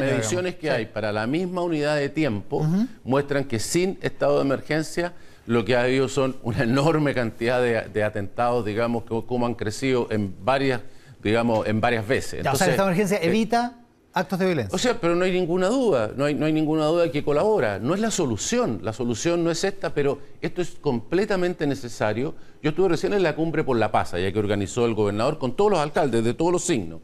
mediciones 0.00 0.56
que 0.56 0.70
hay 0.70 0.86
para 0.86 1.12
la 1.12 1.26
misma 1.26 1.62
unidad 1.62 1.96
de 1.96 2.08
tiempo 2.08 2.66
muestran 3.02 3.44
que 3.44 3.58
sin 3.58 3.98
estado 4.00 4.36
de 4.36 4.42
emergencia 4.42 5.12
lo 5.46 5.64
que 5.64 5.74
ha 5.74 5.82
habido 5.82 6.08
son 6.08 6.36
una 6.42 6.62
enorme 6.62 7.14
cantidad 7.14 7.60
de, 7.60 8.04
atentados, 8.04 8.64
digamos, 8.64 9.02
que 9.02 9.22
como 9.26 9.46
han 9.46 9.54
crecido 9.54 10.06
en 10.10 10.34
varias 10.44 10.80
digamos, 11.22 11.66
en 11.66 11.80
varias 11.80 12.06
veces. 12.06 12.46
o 12.46 12.56
sea, 12.56 12.68
de 12.68 12.74
emergencia 12.74 13.18
eh, 13.18 13.26
evita 13.26 13.76
actos 14.12 14.38
de 14.38 14.46
violencia. 14.46 14.74
O 14.74 14.78
sea, 14.78 15.00
pero 15.00 15.14
no 15.14 15.24
hay 15.24 15.32
ninguna 15.32 15.68
duda, 15.68 16.12
no 16.16 16.24
hay, 16.24 16.34
no 16.34 16.46
hay 16.46 16.52
ninguna 16.52 16.86
duda 16.86 17.04
de 17.04 17.10
que 17.10 17.22
colabora. 17.22 17.78
No 17.78 17.94
es 17.94 18.00
la 18.00 18.10
solución, 18.10 18.80
la 18.82 18.92
solución 18.92 19.44
no 19.44 19.50
es 19.50 19.62
esta, 19.64 19.94
pero 19.94 20.18
esto 20.40 20.62
es 20.62 20.70
completamente 20.80 21.66
necesario. 21.66 22.34
Yo 22.62 22.70
estuve 22.70 22.88
recién 22.88 23.12
en 23.12 23.22
la 23.22 23.36
cumbre 23.36 23.64
por 23.64 23.76
la 23.76 23.92
paz, 23.92 24.12
ya 24.12 24.32
que 24.32 24.38
organizó 24.38 24.86
el 24.86 24.94
gobernador 24.94 25.38
con 25.38 25.54
todos 25.54 25.70
los 25.70 25.80
alcaldes, 25.80 26.24
de 26.24 26.34
todos 26.34 26.52
los 26.52 26.64
signos. 26.64 27.00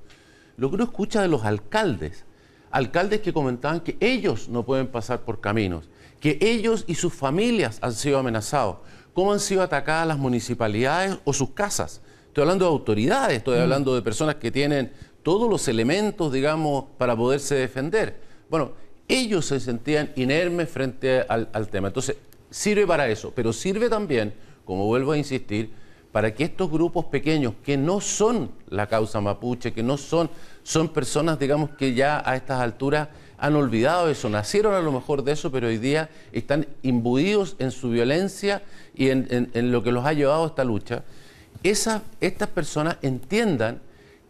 Lo 0.56 0.68
que 0.68 0.76
uno 0.76 0.84
escucha 0.84 1.22
de 1.22 1.28
los 1.28 1.44
alcaldes, 1.44 2.24
alcaldes 2.70 3.20
que 3.20 3.32
comentaban 3.32 3.80
que 3.80 3.96
ellos 4.00 4.48
no 4.48 4.64
pueden 4.64 4.88
pasar 4.88 5.20
por 5.20 5.40
caminos, 5.40 5.88
que 6.20 6.38
ellos 6.40 6.84
y 6.86 6.94
sus 6.94 7.12
familias 7.12 7.78
han 7.82 7.92
sido 7.92 8.18
amenazados, 8.18 8.78
cómo 9.12 9.32
han 9.32 9.40
sido 9.40 9.62
atacadas 9.62 10.06
las 10.06 10.18
municipalidades 10.18 11.18
o 11.24 11.32
sus 11.32 11.50
casas. 11.50 12.00
Estoy 12.36 12.42
hablando 12.42 12.66
de 12.66 12.70
autoridades, 12.70 13.38
estoy 13.38 13.58
mm. 13.58 13.62
hablando 13.62 13.94
de 13.94 14.02
personas 14.02 14.34
que 14.34 14.50
tienen 14.50 14.92
todos 15.22 15.48
los 15.48 15.68
elementos, 15.68 16.30
digamos, 16.30 16.84
para 16.98 17.16
poderse 17.16 17.54
defender. 17.54 18.20
Bueno, 18.50 18.72
ellos 19.08 19.46
se 19.46 19.58
sentían 19.58 20.12
inermes 20.16 20.68
frente 20.68 21.22
al, 21.22 21.68
tema. 21.68 21.88
Entonces, 21.88 22.18
sirve 22.50 22.86
para 22.86 23.08
eso, 23.08 23.32
pero 23.34 23.54
sirve 23.54 23.88
también, 23.88 24.34
como 24.66 24.84
vuelvo 24.84 25.12
a 25.12 25.16
insistir, 25.16 25.70
para 26.12 26.34
que 26.34 26.44
estos 26.44 26.70
grupos 26.70 27.06
pequeños, 27.06 27.54
que 27.64 27.78
no 27.78 28.02
son 28.02 28.50
la 28.68 28.86
causa 28.86 29.18
mapuche, 29.22 29.72
que 29.72 29.82
no 29.82 29.96
son, 29.96 30.28
son 30.62 30.90
personas, 30.90 31.38
digamos, 31.38 31.70
que 31.70 31.94
ya 31.94 32.22
a 32.22 32.36
estas 32.36 32.60
alturas 32.60 33.08
han 33.38 33.56
olvidado 33.56 34.10
eso, 34.10 34.28
nacieron 34.28 34.74
a 34.74 34.80
lo 34.80 34.92
mejor 34.92 35.24
de 35.24 35.32
eso, 35.32 35.50
pero 35.50 35.68
hoy 35.68 35.78
día 35.78 36.10
están 36.32 36.66
imbuidos 36.82 37.56
en 37.58 37.70
su 37.70 37.88
violencia 37.88 38.62
y 38.94 39.08
en, 39.08 39.48
en 39.54 39.72
lo 39.72 39.82
que 39.82 39.90
los 39.90 40.04
ha 40.04 40.12
llevado 40.12 40.44
a 40.44 40.48
esta 40.48 40.64
lucha 40.64 41.02
estas 41.70 42.48
personas 42.54 42.98
entiendan 43.02 43.80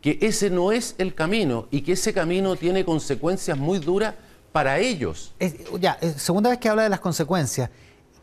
que 0.01 0.19
ese 0.21 0.51
no 0.51 0.73
es 0.73 0.95
el 0.99 1.15
camino 1.15 1.67
y 1.71 1.81
que 1.81 1.93
ese 1.93 2.13
camino 2.13 2.55
tiene 2.57 2.85
consecuencias 2.85 3.59
muy 3.59 3.79
duras 3.79 4.15
para 4.53 4.79
ellos. 4.79 5.35
ya, 5.81 5.99
segunda 6.17 6.49
vez 6.49 6.59
que 6.59 6.69
habla 6.69 6.85
de 6.85 6.89
las 6.89 7.01
consecuencias. 7.01 7.69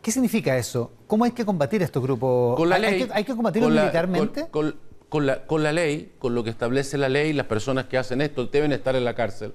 ¿Qué 0.02 0.10
significa 0.10 0.56
eso? 0.58 0.92
¿Cómo 1.06 1.24
hay 1.24 1.30
que 1.30 1.44
combatir 1.44 1.82
estos 1.82 2.02
grupos? 2.02 2.56
Con 2.56 2.68
la 2.68 2.78
ley, 2.78 3.08
¿Hay, 3.12 3.24
que, 3.24 3.34
combatirlos 3.34 3.70
militarmente? 3.70 4.48
Con, 4.50 5.26
la, 5.26 5.46
con 5.46 5.62
la 5.62 5.72
ley, 5.72 6.14
con 6.18 6.34
lo 6.34 6.42
que 6.42 6.50
establece 6.50 6.98
la 6.98 7.08
ley, 7.08 7.32
las 7.32 7.46
personas 7.46 7.84
que 7.84 7.98
hacen 7.98 8.20
esto 8.20 8.46
deben 8.46 8.72
estar 8.72 8.96
en 8.96 9.04
la 9.04 9.14
cárcel. 9.14 9.52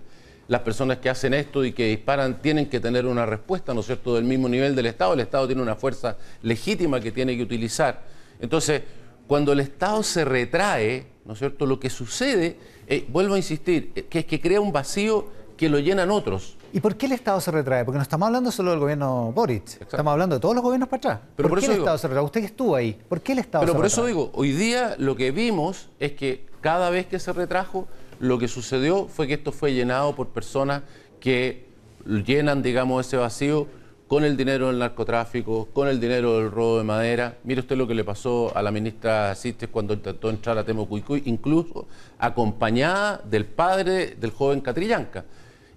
Las 0.48 0.62
personas 0.62 0.98
que 1.00 1.10
hacen 1.10 1.34
esto 1.34 1.66
y 1.66 1.74
que 1.74 1.88
disparan 1.88 2.42
tienen 2.42 2.70
que 2.70 2.80
tener 2.80 3.06
una 3.06 3.26
respuesta, 3.26 3.74
¿no 3.74 3.82
es 3.82 3.88
cierto?, 3.88 4.16
del 4.16 4.24
mismo 4.24 4.48
nivel 4.48 4.76
del 4.76 4.86
Estado. 4.86 5.14
El 5.14 5.20
Estado 5.20 5.46
tiene 5.48 5.62
una 5.62 5.76
fuerza 5.76 6.18
legítima 6.42 7.00
que 7.00 7.12
tiene 7.12 7.36
que 7.36 7.44
utilizar. 7.44 8.02
Entonces, 8.40 8.82
cuando 9.30 9.54
el 9.54 9.60
Estado 9.60 10.02
se 10.02 10.26
retrae, 10.26 11.06
¿no 11.24 11.34
es 11.34 11.40
cierto? 11.40 11.68
Lo 11.68 11.80
que 11.80 11.92
sucede, 11.92 12.58
eh, 12.88 13.06
vuelvo 13.10 13.36
a 13.36 13.38
insistir, 13.38 13.92
eh, 13.94 14.06
que 14.06 14.20
es 14.20 14.26
que 14.26 14.42
crea 14.42 14.60
un 14.60 14.72
vacío 14.72 15.28
que 15.56 15.70
lo 15.70 15.78
llenan 15.78 16.10
otros. 16.10 16.58
¿Y 16.74 16.80
por 16.80 16.96
qué 16.96 17.06
el 17.06 17.12
Estado 17.12 17.40
se 17.40 17.52
retrae? 17.52 17.86
Porque 17.86 17.98
no 17.98 18.02
estamos 18.02 18.26
hablando 18.26 18.52
solo 18.52 18.72
del 18.72 18.80
gobierno 18.80 19.32
Boric, 19.32 19.82
estamos 19.82 20.12
hablando 20.12 20.38
de 20.38 20.40
todos 20.40 20.56
los 20.56 20.64
gobiernos 20.64 20.90
para 20.90 20.98
atrás. 20.98 21.20
Pero 21.36 21.48
¿Por, 21.48 21.60
qué 21.60 21.68
el 21.68 21.74
Estado 21.74 22.00
se 22.00 22.08
retrae? 22.08 22.26
Usted 22.26 22.40
que 22.40 22.46
estuvo 22.48 22.76
ahí, 22.76 23.00
¿por 23.08 23.22
qué 23.22 23.34
el 23.34 23.40
Estado 23.40 23.62
Pero 23.62 23.74
se 23.74 23.78
por 23.78 23.86
retrae? 23.86 24.02
eso 24.02 24.08
digo, 24.08 24.32
hoy 24.34 24.52
día 24.52 24.96
lo 24.98 25.16
que 25.16 25.30
vimos 25.30 25.90
es 26.00 26.14
que 26.14 26.48
cada 26.60 26.90
vez 26.90 27.06
que 27.06 27.20
se 27.20 27.32
retrajo, 27.32 27.88
lo 28.20 28.40
que 28.40 28.48
sucedió 28.48 29.08
fue 29.08 29.28
que 29.28 29.36
esto 29.36 29.52
fue 29.52 29.76
llenado 29.76 30.16
por 30.16 30.30
personas 30.30 30.82
que 31.20 31.68
llenan, 32.04 32.64
digamos, 32.64 33.06
ese 33.06 33.18
vacío 33.18 33.68
con 34.10 34.24
el 34.24 34.36
dinero 34.36 34.70
del 34.70 34.80
narcotráfico, 34.80 35.70
con 35.72 35.88
el 35.88 36.00
dinero 36.00 36.40
del 36.40 36.50
robo 36.50 36.80
de 36.80 36.84
madera. 36.84 37.38
Mire 37.44 37.62
usted 37.62 37.78
lo 37.78 37.88
que 37.88 37.94
le 37.94 38.04
pasó 38.04 38.52
a 38.56 38.64
la 38.64 38.72
ministra 38.72 39.36
Sistes 39.36 39.70
cuando 39.72 39.94
intentó 39.94 40.32
entrar 40.32 40.58
a 40.58 40.66
Temucuicuy, 40.66 41.22
incluso 41.26 41.88
acompañada 42.18 43.22
del 43.24 43.46
padre 43.46 44.16
del 44.20 44.32
joven 44.32 44.62
Catrillanca, 44.62 45.26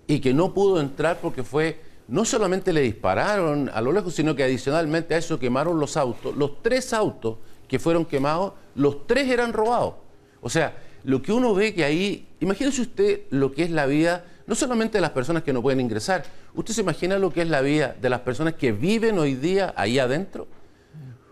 y 0.07 0.19
que 0.19 0.33
no 0.33 0.55
pudo 0.55 0.81
entrar 0.81 1.19
porque 1.21 1.43
fue, 1.43 1.79
no 2.09 2.25
solamente 2.25 2.73
le 2.73 2.81
dispararon 2.81 3.71
a 3.73 3.83
lo 3.83 3.93
lejos, 3.93 4.15
sino 4.15 4.35
que 4.35 4.45
adicionalmente 4.45 5.15
a 5.15 5.19
eso 5.19 5.39
quemaron 5.39 5.79
los 5.79 5.99
autos. 5.99 6.35
Los 6.35 6.63
tres 6.63 6.95
autos 6.95 7.37
que 7.69 7.79
fueron 7.79 8.07
quemados, 8.07 8.55
los 8.75 9.07
tres 9.07 9.29
eran 9.29 9.53
robados. 9.53 9.97
O 10.41 10.49
sea, 10.49 10.75
lo 11.05 11.21
que 11.21 11.33
uno 11.33 11.53
ve 11.53 11.75
que 11.75 11.85
ahí, 11.85 12.27
imagínese 12.41 12.81
usted 12.81 13.21
lo 13.29 13.53
que 13.53 13.65
es 13.65 13.71
la 13.71 13.85
vida 13.85 14.25
no 14.53 14.57
solamente 14.57 14.99
de 14.99 15.01
las 15.01 15.13
personas 15.13 15.43
que 15.45 15.51
no 15.55 15.63
pueden 15.63 15.81
ingresar, 15.81 16.25
¿usted 16.55 16.75
se 16.75 16.83
imagina 16.83 17.19
lo 17.19 17.33
que 17.33 17.41
es 17.41 17.49
la 17.49 17.63
vida 17.63 17.97
de 17.99 18.11
las 18.11 18.21
personas 18.21 18.53
que 18.53 18.71
viven 18.71 19.19
hoy 19.19 19.35
día 19.35 19.73
ahí 19.79 19.99
adentro? 19.99 20.47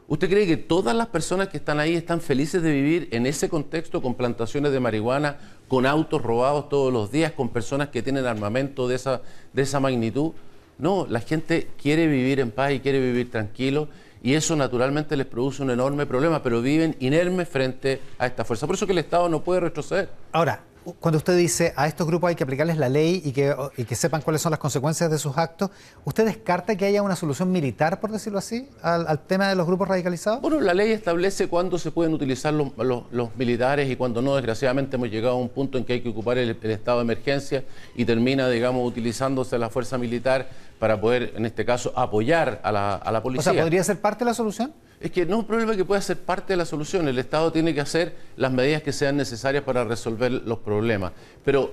¿Usted 0.09 0.31
cree 0.31 0.47
que 0.47 0.57
todas 0.57 0.97
las 0.97 1.09
personas 1.09 1.49
que 1.49 1.59
están 1.59 1.81
ahí 1.81 1.95
están 1.95 2.23
felices 2.23 2.63
de 2.63 2.73
vivir 2.73 3.11
en 3.13 3.27
ese 3.27 3.51
contexto 3.51 4.01
con 4.01 4.15
plantaciones 4.15 4.73
de 4.73 4.81
marihuana, 4.81 5.37
con 5.69 5.85
autos 5.85 6.23
robados 6.23 6.71
todos 6.71 6.91
los 6.91 7.13
días, 7.13 7.33
con 7.33 7.51
personas 7.51 7.91
que 7.91 8.03
tienen 8.03 8.25
armamento 8.25 8.89
de 8.89 8.95
esa, 8.95 9.21
de 9.53 9.61
esa 9.61 9.81
magnitud? 9.81 10.33
No, 10.79 11.07
la 11.07 11.21
gente 11.21 11.69
quiere 11.77 12.07
vivir 12.07 12.41
en 12.41 12.51
paz 12.51 12.73
y 12.73 12.81
quiere 12.81 13.01
vivir 13.01 13.31
tranquilo 13.31 13.89
y 14.23 14.33
eso 14.33 14.57
naturalmente 14.57 15.15
les 15.15 15.27
produce 15.27 15.63
un 15.63 15.71
enorme 15.71 16.07
problema, 16.07 16.43
pero 16.43 16.63
viven 16.63 16.97
inermes 17.01 17.51
frente 17.51 18.01
a 18.17 18.25
esta 18.25 18.47
fuerza. 18.47 18.67
Por 18.67 18.77
eso 18.77 18.87
que 18.87 18.93
el 18.93 18.99
Estado 18.99 19.29
no 19.29 19.45
puede 19.45 19.61
retroceder. 19.61 20.09
Ahora, 20.33 20.63
cuando 20.99 21.19
usted 21.19 21.37
dice 21.37 21.73
a 21.77 21.87
estos 21.87 22.07
grupos 22.07 22.29
hay 22.31 22.35
que 22.37 22.45
aplicarles 22.45 22.77
la 22.79 22.89
ley 22.89 23.21
y 23.25 23.33
que, 23.33 23.55
y 23.77 23.85
que 23.85 23.95
sepan 23.95 24.23
cuáles 24.23 24.41
son 24.43 24.51
las 24.51 24.59
consecuencias 24.59 25.11
de 25.11 25.19
sus 25.19 25.37
actos, 25.37 25.71
¿usted 26.05 26.25
descarta 26.25 26.75
que 26.77 26.87
haya 26.87 27.03
una 27.03 27.17
solución 27.17 27.53
militar, 27.53 28.01
por 28.01 28.11
decirlo 28.11 28.39
así, 28.39 28.69
al, 28.83 29.07
al 29.07 29.19
tema 29.27 29.49
de 29.49 29.55
los 29.57 29.67
grupos 29.67 29.89
radicalizados? 29.89 30.41
Bueno, 30.41 30.61
la 30.61 30.73
ley 30.75 30.91
establece 30.93 31.49
cuándo 31.49 31.79
se 31.79 31.91
pueden 31.91 32.15
utilizar 32.15 32.55
los, 32.55 32.77
los- 32.79 33.05
los 33.13 33.37
militares 33.37 33.91
y 33.91 33.97
cuándo 33.97 34.23
no. 34.23 34.35
Desgraciadamente 34.37 34.97
hemos 34.97 35.11
llegado 35.11 35.35
a 35.35 35.39
un 35.39 35.49
punto 35.51 35.77
en 35.79 35.85
que 35.85 35.93
hay 35.95 36.01
que 36.01 36.09
ocupar 36.09 36.39
el, 36.39 36.57
el 36.63 36.71
estado 36.71 36.99
de 36.99 37.05
emergencia 37.05 37.65
y 37.95 38.05
termina, 38.05 38.49
digamos, 38.49 38.87
utilizándose 38.87 39.59
la 39.59 39.69
fuerza 39.71 39.99
militar 39.99 40.49
para 40.79 40.99
poder, 41.01 41.35
en 41.37 41.45
este 41.45 41.65
caso, 41.67 41.93
apoyar 41.95 42.61
a 42.65 42.73
la, 42.73 42.95
a 42.95 43.13
la 43.13 43.19
O 43.19 43.23
policía. 43.23 43.53
sea, 43.53 43.63
¿podría 43.63 43.85
ser 43.85 44.01
parte 44.01 44.21
de 44.25 44.31
la 44.31 44.35
solución? 44.35 44.73
Es 45.01 45.11
que 45.11 45.25
no 45.25 45.37
es 45.37 45.41
un 45.41 45.47
problema 45.47 45.75
que 45.75 45.85
pueda 45.85 46.01
ser 46.03 46.19
parte 46.19 46.53
de 46.53 46.59
la 46.59 46.67
solución. 46.67 47.09
El 47.09 47.19
Estado 47.19 47.51
tiene 47.51 47.73
que 47.75 47.81
hacer 47.81 48.15
las 48.37 48.53
medidas 48.53 48.83
que 48.83 48.93
sean 48.93 49.17
necesarias 49.17 49.65
para 49.65 49.83
resolver 49.85 50.31
los 50.31 50.59
problemas. 50.59 51.13
Pero, 51.43 51.73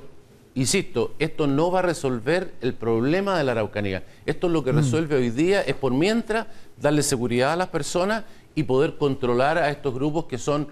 insisto, 0.55 1.13
esto 1.19 1.45
no 1.45 1.69
va 1.69 1.79
a 1.79 1.81
resolver 1.81 2.53
el 2.61 2.73
problema 2.73 3.37
de 3.37 3.43
la 3.43 3.51
Araucanía. 3.51 4.03
Esto 4.25 4.47
lo 4.47 4.63
que 4.63 4.71
resuelve 4.71 5.15
hoy 5.17 5.29
día 5.29 5.61
es 5.61 5.75
por 5.75 5.91
mientras 5.93 6.47
darle 6.79 7.03
seguridad 7.03 7.51
a 7.51 7.55
las 7.57 7.67
personas 7.67 8.23
y 8.55 8.63
poder 8.63 8.95
controlar 8.97 9.57
a 9.57 9.69
estos 9.71 9.93
grupos 9.93 10.25
que 10.25 10.37
son 10.37 10.69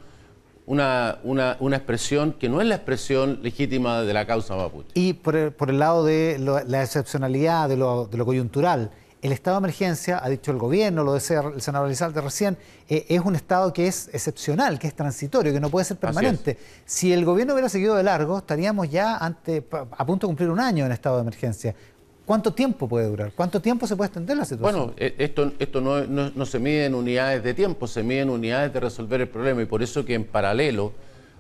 una, 0.65 1.19
una- 1.24 1.57
una 1.59 1.75
expresión 1.75 2.31
que 2.33 2.47
no 2.50 2.62
es 2.62 2.67
la 2.67 2.75
expresión 2.75 3.39
legítima 3.43 4.01
de 4.01 4.13
la 4.13 4.25
causa 4.25 4.55
mapuche. 4.55 4.88
Y 4.93 5.12
por 5.13 5.35
el, 5.35 5.51
por 5.51 5.69
el 5.69 5.77
lado 5.77 6.05
de 6.05 6.39
lo- 6.39 6.63
la 6.63 6.81
excepcionalidad, 6.81 7.67
de 7.67 7.75
lo, 7.77 8.05
de 8.07 8.17
lo 8.17 8.25
coyuntural, 8.25 8.91
el 9.22 9.31
estado 9.31 9.55
de 9.57 9.60
emergencia, 9.65 10.19
ha 10.24 10.29
dicho 10.29 10.51
el 10.51 10.57
gobierno, 10.57 11.03
lo 11.03 11.13
decía 11.13 11.41
el 11.55 11.62
senador 11.62 11.88
Elizalde 11.88 12.22
recién, 12.22 12.57
eh, 12.88 13.05
es 13.10 13.22
un 13.22 13.36
estado 13.36 13.74
que 13.74 13.88
es 13.88 14.10
excepcional, 14.13 14.77
que 14.77 14.88
es 14.88 14.93
transitorio, 14.95 15.51
que 15.51 15.60
no 15.60 15.69
puede 15.69 15.86
ser 15.86 15.98
permanente. 15.98 16.57
Si 16.86 17.12
el 17.12 17.25
gobierno 17.25 17.53
hubiera 17.53 17.69
seguido 17.69 17.95
de 17.95 18.03
largo, 18.03 18.38
estaríamos 18.38 18.89
ya 18.89 19.17
ante, 19.17 19.65
a 19.72 20.05
punto 20.05 20.27
de 20.27 20.29
cumplir 20.29 20.50
un 20.50 20.60
año 20.60 20.86
en 20.86 20.91
estado 20.91 21.15
de 21.15 21.22
emergencia. 21.24 21.74
¿Cuánto 22.25 22.53
tiempo 22.53 22.88
puede 22.88 23.07
durar? 23.07 23.31
¿Cuánto 23.36 23.62
tiempo 23.62 23.86
se 23.88 23.95
puede 23.95 24.07
extender 24.07 24.36
la 24.38 24.45
situación? 24.45 24.79
Bueno, 24.88 24.93
eh, 24.98 25.15
esto, 25.19 25.53
esto 25.60 25.79
no, 25.81 26.03
no- 26.05 26.31
no 26.36 26.45
se 26.45 26.60
mide 26.60 26.86
en 26.86 26.95
unidades 26.95 27.43
de 27.43 27.53
tiempo, 27.53 27.88
se 27.88 28.03
mide 28.03 28.22
en 28.22 28.29
unidades 28.31 28.74
de 28.74 28.79
resolver 28.79 29.22
el 29.22 29.27
problema 29.27 29.62
y 29.62 29.65
por 29.65 29.81
eso 29.84 30.03
que 30.05 30.13
en 30.15 30.24
paralelo 30.25 30.91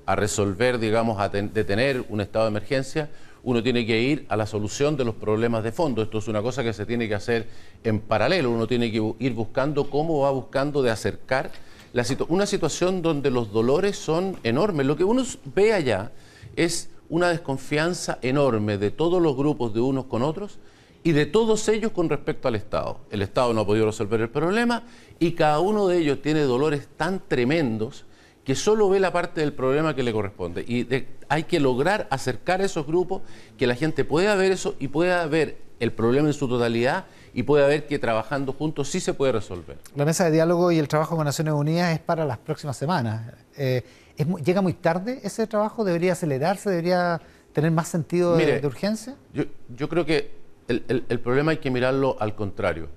a 0.05 0.15
resolver, 0.15 0.77
digamos, 0.77 1.19
a 1.19 1.29
ten- 1.31 1.51
de 1.53 1.63
tener 1.63 2.05
un 2.09 2.21
estado 2.21 2.45
de 2.45 2.49
emergencia, 2.51 3.09
uno 3.45 3.61
tiene 3.61 3.85
que 3.85 4.01
ir 4.01 4.25
a 4.27 4.35
la 4.35 4.47
solución 4.47 4.97
de 4.97 5.05
los 5.05 5.15
problemas 5.15 5.63
de 5.63 5.71
fondo. 5.71 6.01
Esto 6.01 6.17
es 6.17 6.27
una 6.27 6.41
cosa 6.41 6.63
que 6.63 6.73
se 6.73 6.85
tiene 6.85 7.07
que 7.07 7.13
hacer 7.13 7.47
en 7.83 7.99
paralelo, 7.99 8.49
uno 8.49 8.65
tiene 8.65 8.91
que 8.91 9.13
ir 9.19 9.33
buscando 9.33 9.89
cómo 9.89 10.21
va 10.21 10.31
buscando 10.31 10.81
de 10.81 10.89
acercar 10.89 11.51
la 11.93 12.03
una 12.27 12.45
situación 12.45 13.01
donde 13.01 13.31
los 13.31 13.53
dolores 13.53 13.97
son 13.97 14.37
enormes. 14.43 14.85
Lo 14.85 14.97
que 14.97 15.03
uno 15.03 15.23
ve 15.53 15.73
allá 15.73 16.11
es 16.55 16.89
una 17.07 17.29
desconfianza 17.29 18.17
enorme 18.23 18.77
de 18.79 18.91
todos 18.91 19.21
los 19.21 19.37
grupos 19.37 19.73
de 19.73 19.79
unos 19.79 20.05
con 20.05 20.23
otros 20.23 20.57
y 21.03 21.11
de 21.11 21.27
todos 21.27 21.69
ellos 21.69 21.91
con 21.91 22.09
respecto 22.09 22.47
al 22.47 22.55
Estado. 22.55 22.97
El 23.11 23.21
Estado 23.21 23.53
no 23.53 23.61
ha 23.61 23.65
podido 23.65 23.85
resolver 23.85 24.19
el 24.21 24.29
problema 24.29 24.83
y 25.19 25.33
cada 25.33 25.59
uno 25.59 25.87
de 25.87 25.99
ellos 25.99 26.21
tiene 26.21 26.41
dolores 26.41 26.87
tan 26.97 27.21
tremendos 27.27 28.05
que 28.45 28.55
solo 28.55 28.87
ve 28.89 28.99
la 28.99 29.11
parte 29.11 29.41
del 29.41 29.51
problema 29.53 29.95
que 29.95 30.03
le 30.03 30.13
corresponde. 30.13 30.63
Y 30.67 30.83
de- 30.83 31.07
hay 31.27 31.43
que 31.43 31.59
lograr 31.59 32.07
acercar 32.11 32.61
a 32.61 32.65
esos 32.65 32.85
grupos, 32.85 33.23
que 33.57 33.65
la 33.67 33.75
gente 33.75 34.05
pueda 34.05 34.35
ver 34.35 34.51
eso 34.51 34.75
y 34.79 34.87
pueda 34.87 35.25
ver 35.25 35.57
el 35.79 35.91
problema 35.91 36.27
en 36.27 36.33
su 36.33 36.47
totalidad 36.47 37.05
y 37.33 37.43
pueda 37.43 37.67
ver 37.67 37.87
que 37.87 37.99
trabajando 37.99 38.53
juntos 38.53 38.87
sí 38.89 38.99
se 39.01 39.13
puede 39.13 39.31
resolver. 39.33 39.77
La 39.95 40.05
mesa 40.05 40.25
de 40.25 40.31
diálogo 40.31 40.71
y 40.71 40.77
el 40.77 40.87
trabajo 40.87 41.15
con 41.17 41.25
Naciones 41.25 41.53
Unidas 41.55 41.91
es 41.93 41.99
para 41.99 42.23
las 42.23 42.37
próximas 42.37 42.77
semanas. 42.77 43.33
Eh, 43.57 43.83
es 44.15 44.25
¿Llega 44.45 44.61
muy 44.61 44.73
tarde 44.73 45.19
ese 45.23 45.45
trabajo? 45.47 45.83
¿Debería 45.83 46.13
acelerarse? 46.13 46.69
¿Debería 46.69 47.19
tener 47.51 47.71
más 47.71 47.87
sentido 47.89 48.33
de- 48.33 48.37
Mire, 48.45 48.61
de 48.61 48.67
urgencia? 48.67 49.15
Yo, 49.33 49.43
yo 49.75 49.89
creo 49.89 50.05
que 50.05 50.31
el, 50.67 50.85
el- 50.87 51.03
el 51.09 51.19
problema 51.19 51.51
hay 51.51 51.57
que 51.57 51.71
mirarlo 51.71 52.15
al 52.19 52.35
contrario. 52.35 52.87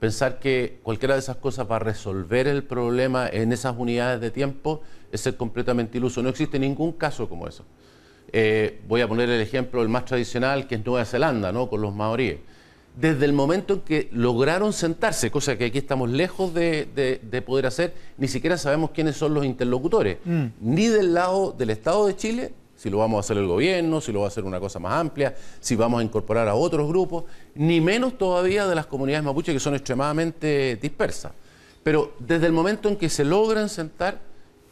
Pensar 0.00 0.38
que 0.38 0.80
cualquiera 0.82 1.14
de 1.14 1.20
esas 1.20 1.36
cosas 1.36 1.70
va 1.70 1.76
a 1.76 1.80
resolver 1.80 2.48
el 2.48 2.64
problema 2.64 3.28
en 3.28 3.52
esas 3.52 3.74
unidades 3.76 4.20
de 4.20 4.30
tiempo 4.30 4.80
es 5.12 5.20
ser 5.20 5.36
completamente 5.36 5.98
iluso. 5.98 6.22
No 6.22 6.30
existe 6.30 6.58
ningún 6.58 6.92
caso 6.92 7.28
como 7.28 7.46
eso. 7.46 7.64
Eh, 8.32 8.80
voy 8.88 9.02
a 9.02 9.08
poner 9.08 9.28
el 9.28 9.40
ejemplo, 9.42 9.82
el 9.82 9.88
más 9.88 10.06
tradicional, 10.06 10.66
que 10.66 10.76
es 10.76 10.86
Nueva 10.86 11.04
Zelanda, 11.04 11.52
¿no? 11.52 11.68
con 11.68 11.82
los 11.82 11.94
maoríes. 11.94 12.38
Desde 12.98 13.24
el 13.24 13.32
momento 13.32 13.74
en 13.74 13.80
que 13.80 14.08
lograron 14.12 14.72
sentarse, 14.72 15.30
cosa 15.30 15.56
que 15.58 15.66
aquí 15.66 15.78
estamos 15.78 16.10
lejos 16.10 16.52
de, 16.54 16.88
de- 16.94 17.20
de 17.22 17.42
poder 17.42 17.66
hacer, 17.66 17.92
ni 18.18 18.26
siquiera 18.26 18.56
sabemos 18.56 18.90
quiénes 18.90 19.16
son 19.16 19.34
los 19.34 19.44
interlocutores, 19.44 20.18
ni 20.60 20.86
del 20.88 21.12
lado 21.14 21.52
del 21.56 21.70
Estado 21.70 22.06
de 22.06 22.16
Chile, 22.16 22.52
si 22.80 22.88
lo 22.88 22.96
vamos 22.96 23.18
a 23.18 23.20
hacer 23.20 23.36
el 23.36 23.46
gobierno, 23.46 24.00
si 24.00 24.10
lo 24.10 24.20
va 24.20 24.24
a 24.24 24.28
hacer 24.28 24.42
una 24.42 24.58
cosa 24.58 24.78
más 24.78 24.94
amplia, 24.94 25.36
si 25.60 25.76
vamos 25.76 26.00
a 26.00 26.02
incorporar 26.02 26.48
a 26.48 26.54
otros 26.54 26.88
grupos, 26.88 27.24
ni 27.54 27.78
menos 27.78 28.16
todavía 28.16 28.66
de 28.66 28.74
las 28.74 28.86
comunidades 28.86 29.22
mapuche 29.22 29.52
que 29.52 29.60
son 29.60 29.74
extremadamente 29.74 30.78
dispersas. 30.80 31.32
Pero 31.82 32.14
desde 32.18 32.46
el 32.46 32.52
momento 32.52 32.88
en 32.88 32.96
que 32.96 33.10
se 33.10 33.22
logran 33.22 33.68
sentar, 33.68 34.18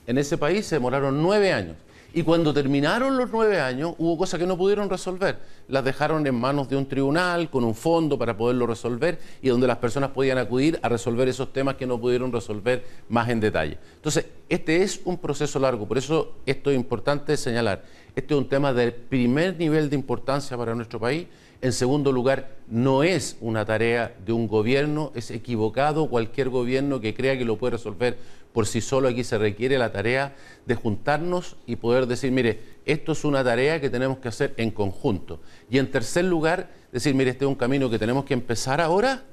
en 0.07 0.17
ese 0.17 0.39
país 0.39 0.65
se 0.65 0.77
demoraron 0.77 1.21
nueve 1.21 1.53
años. 1.53 1.77
Y 2.19 2.25
cuando 2.25 2.53
terminaron 2.53 3.17
los 3.17 3.31
nueve 3.31 3.61
años, 3.61 3.95
hubo 3.97 4.19
cosas 4.19 4.41
que 4.41 4.47
no 4.47 4.59
pudieron 4.59 4.91
resolver. 4.91 5.39
Las 5.69 5.85
dejaron 5.85 6.27
en 6.27 6.35
manos 6.35 6.69
de 6.69 6.75
un 6.75 6.89
tribunal 6.89 7.49
con 7.49 7.63
un 7.63 7.77
fondo 7.77 8.19
para 8.19 8.37
poderlo 8.37 8.67
resolver 8.67 9.21
y 9.41 9.51
donde 9.51 9.69
las 9.69 9.77
personas 9.77 10.11
podían 10.11 10.37
acudir 10.37 10.81
a 10.83 10.89
resolver 10.89 11.29
esos 11.29 11.53
temas 11.53 11.77
que 11.77 11.87
no 11.87 12.01
pudieron 12.01 12.33
resolver 12.33 12.85
más 13.09 13.29
en 13.29 13.39
detalle. 13.39 13.79
Entonces, 13.95 14.27
este 14.49 14.83
es 14.83 15.01
un 15.05 15.19
proceso 15.19 15.61
largo, 15.61 15.87
por 15.87 15.97
eso 15.97 16.39
esto 16.45 16.73
es 16.73 16.77
importante 16.77 17.37
señalar. 17.37 17.85
Este 18.17 18.35
es 18.35 18.39
un 18.41 18.49
tema 18.49 18.73
de 18.73 18.91
primer 18.91 19.57
nivel 19.57 19.89
de 19.89 19.95
importancia 19.95 20.57
para 20.57 20.75
nuestro 20.75 20.99
país. 20.99 21.29
En 21.61 21.73
segundo 21.73 22.13
lugar, 22.13 22.51
no 22.69 23.03
es 23.03 23.37
una 23.41 23.65
tarea 23.65 24.15
de 24.25 24.33
un 24.33 24.47
gobierno, 24.47 25.11
es 25.17 25.31
equivocado 25.33 26.09
cualquier 26.09 26.51
gobierno 26.51 27.01
que 27.01 27.15
crea 27.15 27.37
que 27.37 27.45
lo 27.45 27.59
puede 27.59 27.73
resolver 27.73 28.17
por 28.53 28.67
sí 28.67 28.81
solo. 28.81 29.09
Aquí 29.09 29.25
se 29.25 29.39
requiere 29.39 29.77
la 29.77 29.91
tarea 29.91 30.37
de 30.67 30.75
juntarnos 30.77 31.57
y 31.67 31.75
poder 31.77 32.07
decir, 32.07 32.31
mire, 32.31 32.61
esto 32.87 33.11
es 33.11 33.25
una 33.25 33.43
tarea 33.43 33.81
que 33.81 33.91
tenemos 33.91 34.19
que 34.19 34.29
hacer 34.29 34.55
en 34.57 34.71
conjunto. 34.71 35.41
Y 35.69 35.79
en 35.79 35.91
tercer 35.91 36.27
lugar, 36.27 36.69
decir, 36.93 37.15
mire, 37.17 37.31
este 37.31 37.45
es 37.45 37.49
un 37.49 37.57
camino 37.57 37.91
que 37.91 37.99
tenemos 37.99 38.25
que 38.25 38.35
empezar 38.35 38.81
ahora, 38.81 39.25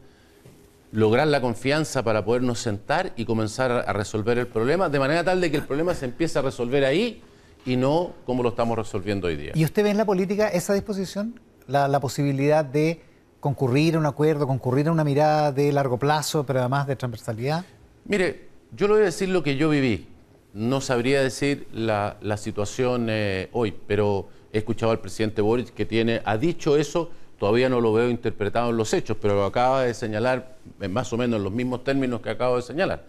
lograr 0.92 1.28
la 1.28 1.42
confianza 1.42 2.04
para 2.04 2.26
podernos 2.26 2.58
sentar 2.60 3.14
y 3.18 3.26
comenzar 3.26 3.72
a- 3.72 3.94
resolver 3.94 4.40
el 4.40 4.48
problema, 4.48 4.90
de 4.90 4.98
manera 4.98 5.24
tal 5.24 5.42
de 5.42 5.52
que 5.52 5.58
el 5.58 5.64
problema 5.64 5.94
se 5.94 6.06
empiece 6.06 6.40
a 6.40 6.42
resolver 6.42 6.86
ahí 6.86 7.22
y 7.68 7.76
no 7.76 8.14
como 8.26 8.42
lo 8.42 8.50
estamos 8.50 8.76
resolviendo 8.78 9.28
hoy 9.28 9.36
día. 9.36 9.52
¿Y 9.54 9.64
usted 9.64 9.84
ve 9.84 9.92
en 9.92 9.98
la 9.98 10.06
política 10.06 10.48
esa 10.48 10.74
disposición? 10.74 11.40
La, 11.68 11.88
la 11.88 12.00
posibilidad 12.00 12.64
de 12.64 13.02
concurrir 13.40 13.96
a 13.96 14.00
un 14.00 14.06
acuerdo, 14.06 14.48
concurrir 14.48 14.88
a 14.88 14.92
una 14.92 15.04
mirada 15.04 15.52
de 15.52 15.72
largo 15.72 15.98
plazo, 15.98 16.46
pero 16.46 16.60
además 16.60 16.88
de 16.88 16.96
transversalidad. 16.96 17.66
Mire, 18.06 18.48
yo 18.76 18.88
le 18.88 18.94
voy 18.94 19.02
a 19.04 19.06
decir 19.06 19.30
lo 19.30 19.44
que 19.44 19.56
yo 19.56 19.70
viví. 19.70 20.08
No 20.54 20.82
sabría 20.82 21.22
decir 21.22 21.68
la, 21.74 22.18
la 22.22 22.38
situación 22.38 23.08
eh, 23.10 23.50
hoy, 23.52 23.74
pero 23.86 24.28
he 24.54 24.60
escuchado 24.60 24.92
al 24.92 25.00
presidente 25.00 25.42
Boric 25.42 25.74
que 25.74 25.86
tiene, 25.86 26.22
ha 26.24 26.38
dicho 26.38 26.78
eso, 26.78 27.12
todavía 27.38 27.68
no 27.68 27.82
lo 27.82 27.92
veo 27.94 28.10
interpretado 28.10 28.70
en 28.70 28.78
los 28.78 28.94
hechos, 28.94 29.18
pero 29.22 29.36
lo 29.36 29.46
acaba 29.46 29.84
de 29.84 29.94
señalar 29.94 30.56
más 30.90 31.12
o 31.12 31.18
menos 31.18 31.38
en 31.38 31.44
los 31.44 31.52
mismos 31.52 31.84
términos 31.84 32.22
que 32.22 32.30
acabo 32.30 32.56
de 32.56 32.62
señalar. 32.62 33.04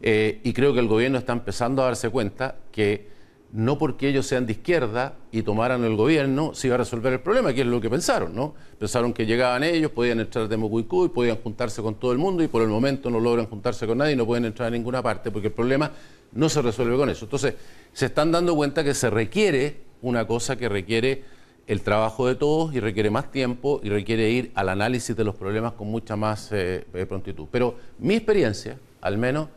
Eh, 0.00 0.40
y 0.44 0.52
creo 0.52 0.72
que 0.72 0.80
el 0.80 0.88
gobierno 0.88 1.18
está 1.18 1.32
empezando 1.32 1.82
a 1.82 1.86
darse 1.86 2.08
cuenta 2.08 2.56
que 2.72 3.08
no 3.52 3.78
porque 3.78 4.08
ellos 4.08 4.26
sean 4.26 4.44
de 4.44 4.52
izquierda 4.52 5.14
y 5.32 5.42
tomaran 5.42 5.82
el 5.84 5.96
gobierno 5.96 6.54
se 6.54 6.66
iba 6.66 6.74
a 6.74 6.78
resolver 6.78 7.14
el 7.14 7.20
problema, 7.20 7.54
que 7.54 7.62
es 7.62 7.66
lo 7.66 7.80
que 7.80 7.88
pensaron, 7.88 8.34
¿no? 8.34 8.54
Pensaron 8.78 9.14
que 9.14 9.24
llegaban 9.24 9.64
ellos, 9.64 9.90
podían 9.90 10.20
entrar 10.20 10.48
de 10.48 10.56
y 10.56 11.08
podían 11.08 11.36
juntarse 11.36 11.80
con 11.80 11.94
todo 11.94 12.12
el 12.12 12.18
mundo 12.18 12.42
y 12.42 12.48
por 12.48 12.62
el 12.62 12.68
momento 12.68 13.08
no 13.10 13.20
logran 13.20 13.46
juntarse 13.46 13.86
con 13.86 13.98
nadie 13.98 14.12
y 14.12 14.16
no 14.16 14.26
pueden 14.26 14.44
entrar 14.44 14.68
a 14.68 14.70
ninguna 14.70 15.02
parte 15.02 15.30
porque 15.30 15.48
el 15.48 15.54
problema 15.54 15.90
no 16.32 16.48
se 16.48 16.60
resuelve 16.60 16.96
con 16.96 17.08
eso. 17.08 17.24
Entonces, 17.24 17.54
se 17.92 18.06
están 18.06 18.30
dando 18.30 18.54
cuenta 18.54 18.84
que 18.84 18.92
se 18.92 19.08
requiere 19.08 19.78
una 20.02 20.26
cosa 20.26 20.56
que 20.56 20.68
requiere 20.68 21.24
el 21.66 21.82
trabajo 21.82 22.26
de 22.26 22.34
todos 22.34 22.74
y 22.74 22.80
requiere 22.80 23.10
más 23.10 23.30
tiempo 23.30 23.80
y 23.82 23.88
requiere 23.88 24.30
ir 24.30 24.50
al 24.54 24.68
análisis 24.68 25.16
de 25.16 25.24
los 25.24 25.34
problemas 25.34 25.72
con 25.72 25.88
mucha 25.88 26.16
más 26.16 26.50
eh, 26.52 26.86
eh, 26.94 27.06
prontitud. 27.06 27.46
Pero 27.50 27.76
mi 27.98 28.14
experiencia, 28.14 28.78
al 29.00 29.18
menos, 29.18 29.48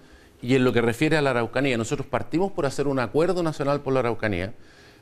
y 0.42 0.56
en 0.56 0.64
lo 0.64 0.74
que 0.74 0.82
refiere 0.82 1.18
a 1.18 1.22
la 1.22 1.32
Araucanía, 1.32 1.78
nosotros 1.78 2.08
partimos 2.08 2.52
por 2.52 2.66
hacer 2.66 2.88
un 2.88 3.00
acuerdo 3.00 3.44
nacional 3.44 3.82
por 3.82 3.94
la 3.94 4.00
Araucanía, 4.00 4.54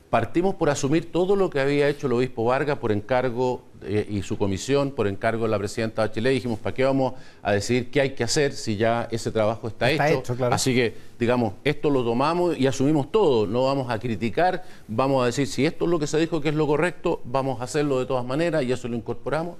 partimos 0.10 0.56
por 0.56 0.70
asumir 0.70 1.12
todo 1.12 1.36
lo 1.36 1.50
que 1.50 1.60
había 1.60 1.88
hecho 1.88 2.08
el 2.08 2.14
obispo 2.14 2.44
Vargas 2.44 2.80
por 2.80 2.92
encargo 2.92 3.62
eh, 3.84 4.08
y 4.10 4.24
su 4.24 4.38
comisión, 4.38 4.92
por 4.92 5.08
encargo 5.08 5.44
de 5.44 5.50
la 5.50 5.60
presidenta 5.60 6.02
Bachelet, 6.02 6.34
dijimos, 6.34 6.60
¿para 6.60 6.74
qué 6.74 6.84
vamos 6.84 7.14
a 7.44 7.54
decidir 7.54 7.92
qué 7.92 8.02
hay 8.02 8.10
que 8.16 8.24
hacer 8.24 8.54
si 8.54 8.76
ya 8.76 9.08
ese 9.12 9.32
trabajo 9.32 9.68
está, 9.68 9.92
hecho? 9.92 10.24
Así 10.52 10.74
que, 10.74 10.96
digamos, 11.20 11.54
esto 11.64 11.90
lo 11.90 12.04
tomamos 12.04 12.58
y 12.58 12.66
asumimos 12.66 13.12
todo, 13.12 13.46
no 13.46 13.66
vamos 13.66 13.90
a 13.92 14.00
criticar, 14.00 14.64
vamos 14.88 15.24
a 15.24 15.28
decir, 15.28 15.48
si 15.48 15.66
esto 15.66 15.86
es 15.86 15.92
lo 15.92 16.00
que 16.00 16.08
se 16.08 16.18
dijo 16.18 16.42
que 16.42 16.50
es 16.50 16.56
lo 16.56 16.66
correcto, 16.66 17.22
vamos 17.24 17.62
a 17.62 17.66
hacerlo 17.66 18.00
de 18.00 18.06
todas 18.06 18.26
maneras 18.26 18.64
y 18.64 18.72
eso 18.72 18.88
lo 18.88 18.96
incorporamos. 18.96 19.58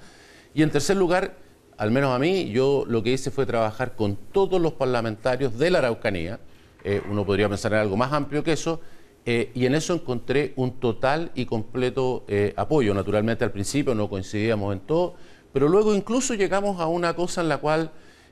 Y 0.54 0.64
en 0.64 0.72
tercer 0.72 0.98
lugar, 0.98 1.36
al 1.80 1.92
menos 1.92 2.14
a 2.14 2.20
mí, 2.20 2.50
yo 2.52 2.84
lo 2.90 3.02
que 3.02 3.14
hice 3.14 3.32
fue 3.32 3.46
trabajar 3.46 3.96
con 3.96 4.18
todos 4.34 4.60
los 4.60 4.74
parlamentarios 4.74 5.58
de 5.58 5.72
la 5.72 5.78
Araucanía, 5.78 6.38
eh, 6.84 7.02
uno 7.10 7.26
podría 7.26 7.48
pensar 7.48 7.72
en 7.72 7.80
algo 7.80 7.96
más 7.96 8.12
amplio 8.12 8.44
que 8.44 8.52
eso, 8.52 8.82
eh, 9.26 9.50
y 9.56 9.66
en 9.66 9.76
eso 9.76 9.94
encontré 9.94 10.52
un 10.58 10.74
total 10.82 11.32
y 11.36 11.46
completo 11.46 12.26
eh, 12.28 12.54
apoyo. 12.58 12.94
Naturalmente 12.94 13.46
al 13.46 13.52
principio 13.52 13.96
no 13.96 14.10
coincidíamos 14.10 14.74
en 14.74 14.82
todo, 14.82 15.16
pero 15.54 15.70
luego 15.70 15.96
incluso 15.96 16.34
llegamos 16.34 16.82
a 16.82 16.88
una 16.88 17.16
cosa 17.16 17.40
en 17.40 17.48
la 17.48 17.60
cual, 17.60 17.92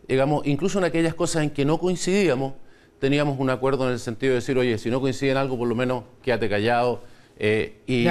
digamos, 0.09 0.45
incluso 0.45 0.79
en 0.79 0.83
aquellas 0.83 1.13
cosas 1.13 1.43
en 1.43 1.51
que 1.51 1.63
no 1.63 1.77
coincidíamos, 1.77 2.51
teníamos 2.99 3.39
un 3.39 3.49
acuerdo 3.49 3.87
en 3.87 3.93
el 3.93 3.99
sentido 3.99 4.31
de 4.31 4.39
decir, 4.39 4.57
oye, 4.57 4.77
si 4.77 4.89
no 4.89 4.99
coincide 4.99 5.31
en 5.31 5.37
algo, 5.37 5.57
por 5.57 5.69
lo 5.69 5.75
menos 5.75 6.03
quédate 6.21 6.49
callado 6.49 7.01
y, 7.39 8.09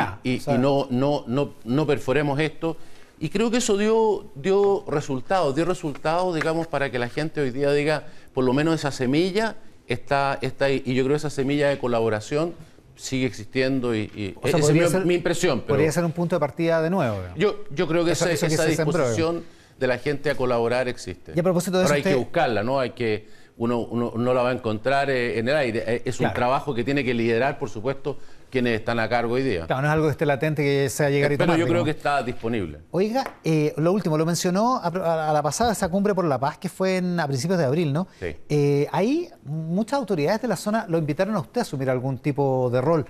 no, 0.59 0.87
no, 0.89 1.25
no, 1.27 1.55
no 1.65 1.87
perforemos 1.87 2.41
esto. 2.41 2.79
Y 3.19 3.31
creo 3.31 3.51
que 3.51 3.59
eso 3.59 3.77
dio, 3.77 4.31
dio 4.35 4.85
resultados, 4.89 5.55
dio 5.55 5.65
resultados, 5.65 6.35
digamos, 6.35 6.67
para 6.67 6.91
que 6.91 6.99
la 6.99 7.09
gente 7.09 7.41
hoy 7.41 7.51
día 7.51 7.73
diga, 7.73 8.05
por 8.35 8.45
lo 8.45 8.53
menos 8.53 8.75
esa 8.75 8.91
semilla 8.91 9.57
está, 9.87 10.39
está 10.43 10.67
ahí. 10.67 10.83
Y 10.85 10.95
yo 10.95 11.05
creo 11.05 11.15
que 11.15 11.19
esa 11.19 11.31
semilla 11.31 11.69
de 11.69 11.79
colaboración 11.79 12.55
sigue 12.95 13.27
existiendo 13.27 13.95
y, 13.95 14.35
esa 14.43 14.59
es 14.59 15.05
mi, 15.05 15.15
impresión. 15.15 15.61
podría 15.61 15.93
ser 15.93 16.05
un 16.05 16.13
punto 16.13 16.37
de 16.37 16.41
partida 16.41 16.83
de 16.83 16.91
nuevo. 16.91 17.19
Yo, 17.37 17.65
yo 17.71 17.87
creo 17.87 18.05
que 18.05 18.13
esa, 18.13 18.29
disposición 18.29 19.45
de 19.79 19.87
la 19.87 19.99
gente 19.99 20.31
a 20.31 20.35
colaborar 20.35 20.89
existe. 20.89 21.33
Y 21.35 21.41
a 21.41 21.43
propósito 21.43 21.79
de 21.79 21.85
Pero 21.85 21.95
hay 21.95 22.03
que 22.03 22.15
buscarla, 22.15 22.63
¿no? 22.63 22.81
Hay 22.81 22.91
que 22.91 23.29
uno, 23.59 24.13
no 24.17 24.35
la 24.35 24.43
va 24.43 24.51
a 24.51 24.53
encontrar 24.53 25.11
eh, 25.11 25.39
en 25.39 25.49
el 25.49 25.57
aire. 25.57 25.85
Eh, 25.87 26.03
es 26.05 26.21
un 26.21 26.33
trabajo 26.33 26.75
que 26.75 26.85
tiene 26.85 27.05
que 27.05 27.15
liderar, 27.15 27.59
por 27.59 27.71
supuesto, 27.71 28.19
quienes 28.51 28.79
están 28.79 28.99
a 28.99 29.09
cargo 29.09 29.35
hoy 29.35 29.43
día. 29.43 29.67
Claro, 29.67 29.83
no 29.83 29.89
es 29.89 29.93
algo 29.93 30.07
que 30.07 30.13
esté 30.13 30.27
latente 30.27 30.63
que 30.63 30.89
sea 30.89 31.11
llegar 31.11 31.33
y 31.33 31.37
tomar. 31.37 31.57
Pero 31.57 31.67
yo 31.67 31.71
creo 31.71 31.85
que 31.85 31.91
está 31.91 32.23
disponible. 32.23 32.79
Oiga, 32.91 33.39
eh, 33.45 33.75
lo 33.77 33.93
último, 33.93 34.17
lo 34.17 34.25
mencionó 34.25 34.81
a, 34.83 35.33
la 35.33 35.43
pasada 35.43 35.73
esa 35.73 35.89
cumbre 35.89 36.15
por 36.15 36.25
la 36.25 36.39
paz 36.39 36.59
que 36.59 36.69
fue 36.69 37.03
a 37.19 37.27
principios 37.27 37.59
de 37.59 37.65
abril, 37.65 37.93
¿no? 37.93 38.07
Sí. 38.21 38.37
Eh, 38.49 38.87
ahí 38.93 39.29
muchas 39.45 39.99
autoridades 39.99 40.43
de 40.43 40.49
la 40.49 40.57
zona 40.57 40.87
lo 40.89 40.99
invitaron 40.99 41.35
a 41.37 41.41
usted 41.41 41.61
a 41.61 41.63
asumir 41.63 41.91
algún 41.91 42.19
tipo 42.19 42.71
de 42.71 42.81
rol. 42.81 43.07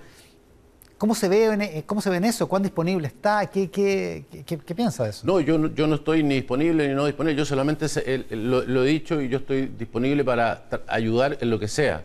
¿Cómo 0.97 1.13
se 1.13 1.29
ve 1.29 1.45
en, 1.45 1.61
e, 1.61 1.83
cómo 1.85 2.01
se 2.01 2.09
ve 2.09 2.27
eso? 2.27 2.47
¿Cuán 2.47 2.63
disponible 2.63 3.07
está? 3.07 3.45
¿Qué, 3.47 3.69
qué, 3.69 4.25
qué, 4.45 4.75
piensa 4.75 5.03
de 5.03 5.11
eso? 5.11 5.27
No 5.27 5.39
yo, 5.39 5.67
yo 5.67 5.85
no 5.85 5.95
estoy 5.95 6.23
ni 6.23 6.35
disponible 6.35 6.87
ni 6.87 6.95
no 6.95 7.05
disponible. 7.05 7.37
Yo 7.37 7.45
solamente 7.45 7.85
lo 8.31 8.83
he 8.83 8.87
dicho 8.87 9.21
y 9.21 9.29
yo 9.29 9.37
estoy 9.37 9.67
disponible 9.67 10.23
para 10.23 10.63
ayudar 10.87 11.37
en 11.39 11.51
lo 11.51 11.59
que 11.59 11.67
sea. 11.67 12.03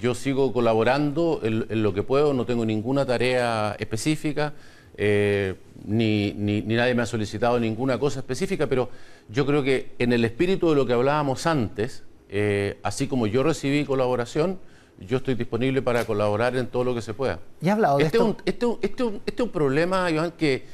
Yo 0.00 0.16
sigo 0.16 0.52
colaborando 0.52 1.40
en, 1.44 1.82
lo 1.82 1.94
que 1.94 2.02
puedo, 2.02 2.34
no 2.34 2.44
tengo 2.44 2.64
ninguna 2.64 3.06
tarea 3.06 3.76
específica, 3.78 4.52
eh, 4.96 5.54
ni, 5.84 6.32
nadie 6.66 6.94
me 6.94 7.02
ha 7.02 7.06
solicitado 7.06 7.60
ninguna 7.60 7.98
cosa 7.98 8.20
específica, 8.20 8.66
pero 8.66 8.88
yo 9.28 9.46
creo 9.46 9.62
que 9.62 9.92
en 10.00 10.12
el 10.12 10.24
espíritu 10.24 10.70
de 10.70 10.76
lo 10.76 10.86
que 10.86 10.94
hablábamos 10.94 11.46
antes, 11.46 12.02
eh, 12.28 12.78
así 12.82 13.06
como 13.06 13.28
yo 13.28 13.44
recibí 13.44 13.84
colaboración, 13.84 14.58
yo 15.00 15.16
estoy 15.18 15.34
disponible 15.34 15.82
para 15.82 16.04
colaborar 16.04 16.56
en 16.56 16.66
todo 16.66 16.84
lo 16.84 16.94
que 16.94 17.02
se 17.02 17.14
pueda. 17.14 17.40
¿Y 17.60 17.68
ha 17.68 17.72
hablado 17.72 17.98
de 17.98 18.04
este, 18.04 18.18
esto? 18.18 18.36
este, 18.44 18.66
este, 18.82 19.04
este, 19.26 19.34
es 19.34 19.40
un 19.40 19.50
problema, 19.50 20.10
Iván, 20.10 20.32
que 20.32 20.64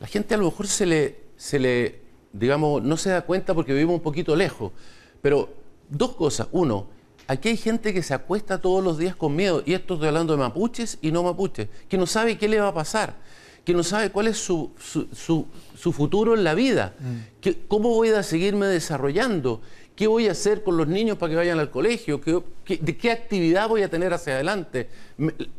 la 0.00 0.06
gente 0.06 0.34
a 0.34 0.38
lo 0.38 0.44
mejor 0.44 0.66
se 0.66 0.86
le, 0.86 1.20
se 1.36 1.58
le, 1.58 2.00
digamos, 2.32 2.82
no 2.82 2.96
se 2.96 3.10
da 3.10 3.22
cuenta 3.22 3.54
porque 3.54 3.72
vivimos 3.72 3.94
un 3.96 4.02
poquito 4.02 4.36
lejos. 4.36 4.72
Pero 5.22 5.48
dos 5.88 6.14
cosas. 6.14 6.48
Uno, 6.52 6.86
Aquí 7.28 7.48
hay 7.48 7.56
gente 7.56 7.92
que 7.92 8.02
se 8.02 8.14
acuesta 8.14 8.60
todos 8.60 8.84
los 8.84 8.98
días 8.98 9.16
con 9.16 9.34
miedo, 9.34 9.62
y 9.66 9.74
esto 9.74 9.94
estoy 9.94 10.08
hablando 10.08 10.34
de 10.34 10.38
mapuches 10.38 10.98
y 11.02 11.10
no 11.10 11.24
mapuches, 11.24 11.68
que 11.88 11.98
no 11.98 12.06
sabe 12.06 12.38
qué 12.38 12.48
le 12.48 12.60
va 12.60 12.68
a 12.68 12.74
pasar, 12.74 13.16
que 13.64 13.74
no 13.74 13.82
sabe 13.82 14.10
cuál 14.10 14.28
es 14.28 14.38
su, 14.38 14.70
futuro 15.76 16.34
en 16.34 16.44
la 16.44 16.54
vida, 16.54 16.94
mm. 16.98 17.50
cómo 17.68 17.90
voy 17.90 18.08
a 18.10 18.22
seguirme 18.22 18.66
desarrollando, 18.66 19.60
qué 19.94 20.06
voy 20.06 20.28
a 20.28 20.32
hacer 20.32 20.62
con 20.62 20.76
los 20.76 20.88
niños 20.88 21.16
para 21.18 21.30
que 21.30 21.36
vayan 21.36 21.58
al 21.58 21.70
colegio, 21.70 22.20
de 22.66 22.96
qué 22.96 23.10
actividad 23.10 23.68
voy 23.68 23.82
a 23.82 23.88
tener 23.88 24.12
hacia 24.12 24.34
adelante. 24.34 24.88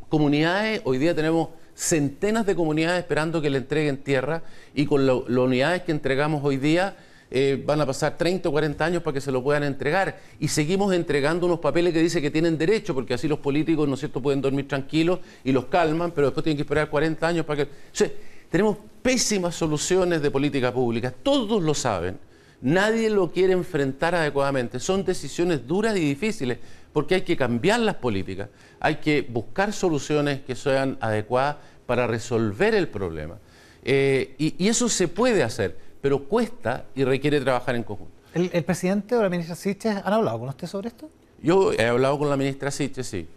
comunidades, 0.10 0.82
hoy 0.84 0.98
día 0.98 1.16
tenemos 1.16 1.50
centenas 1.74 2.46
de 2.46 2.56
comunidades 2.56 3.02
esperando 3.02 3.42
que 3.42 3.50
le 3.50 3.60
entreguen 3.60 3.98
tierra 3.98 4.44
y 4.74 4.86
con 4.86 5.06
las 5.06 5.18
unidades 5.28 5.84
que 5.84 5.92
entregamos 5.92 6.44
hoy 6.44 6.58
día 6.58 6.96
eh, 7.30 7.62
van 7.66 7.82
a 7.82 7.86
pasar 7.86 8.18
30 8.18 8.48
o 8.48 8.52
40 8.52 8.86
años 8.86 9.04
para 9.04 9.14
que 9.16 9.22
se 9.22 9.32
lo 9.32 9.44
puedan 9.44 9.64
entregar. 9.64 10.18
Y 10.40 10.48
seguimos 10.48 10.94
entregando 10.94 11.46
unos 11.46 11.60
papeles 11.60 11.94
que 11.94 12.02
dicen 12.02 12.22
que 12.22 12.32
tienen 12.32 12.58
derecho, 12.58 12.94
porque 12.94 13.14
así 13.14 13.28
los 13.28 13.40
políticos, 13.40 13.88
¿no 13.88 13.96
es 13.96 14.00
cierto?, 14.00 14.22
pueden 14.22 14.42
dormir 14.42 14.68
tranquilos 14.68 15.20
y 15.44 15.52
los 15.52 15.66
calman, 15.66 16.12
pero 16.12 16.28
después 16.28 16.44
tienen 16.44 16.58
que 16.58 16.64
esperar 16.64 16.90
40 16.90 17.28
años 17.28 17.46
para 17.46 17.66
que... 17.66 18.37
tenemos 18.50 18.78
pésimas 19.02 19.56
soluciones 19.56 20.22
de 20.22 20.32
política 20.32 20.74
pública, 20.74 21.12
todos 21.12 21.62
lo 21.62 21.74
saben. 21.74 22.20
Nadie 22.60 23.10
lo 23.10 23.32
quiere 23.32 23.54
enfrentar 23.54 24.16
adecuadamente. 24.16 24.80
Son 24.80 25.06
decisiones 25.06 25.68
duras 25.68 25.96
y 25.96 26.00
difíciles 26.00 26.58
porque 26.92 27.16
hay 27.16 27.22
que 27.22 27.38
cambiar 27.38 27.80
las 27.82 27.96
políticas, 27.96 28.50
hay 28.80 28.96
que 28.96 29.22
buscar 29.22 29.72
soluciones 29.72 30.42
que 30.42 30.56
sean 30.56 30.98
adecuadas 31.00 31.58
para 31.86 32.08
resolver 32.08 32.74
el 32.74 32.88
problema. 32.88 33.38
Eh, 33.84 34.36
y 34.38 34.68
eso 34.68 34.90
se 34.90 35.08
puede 35.08 35.44
hacer 35.44 35.88
pero 36.02 36.24
cuesta 36.24 36.86
y 36.96 37.04
requiere 37.04 37.42
trabajar 37.42 37.76
en 37.76 37.84
conjunto. 37.84 38.14
¿El, 38.34 38.64
presidente 38.64 39.16
o 39.16 39.22
la 39.22 39.30
ministra 39.30 39.56
Siches 39.56 39.98
han 40.04 40.14
hablado 40.14 40.40
con 40.40 40.50
usted 40.50 40.68
sobre 40.68 40.90
esto? 40.90 41.10
Yo 41.42 41.74
he 41.74 41.86
hablado 41.86 42.20
con 42.20 42.30
la 42.30 42.38
ministra 42.38 42.72
Siches, 42.72 43.08
sí. 43.08 43.28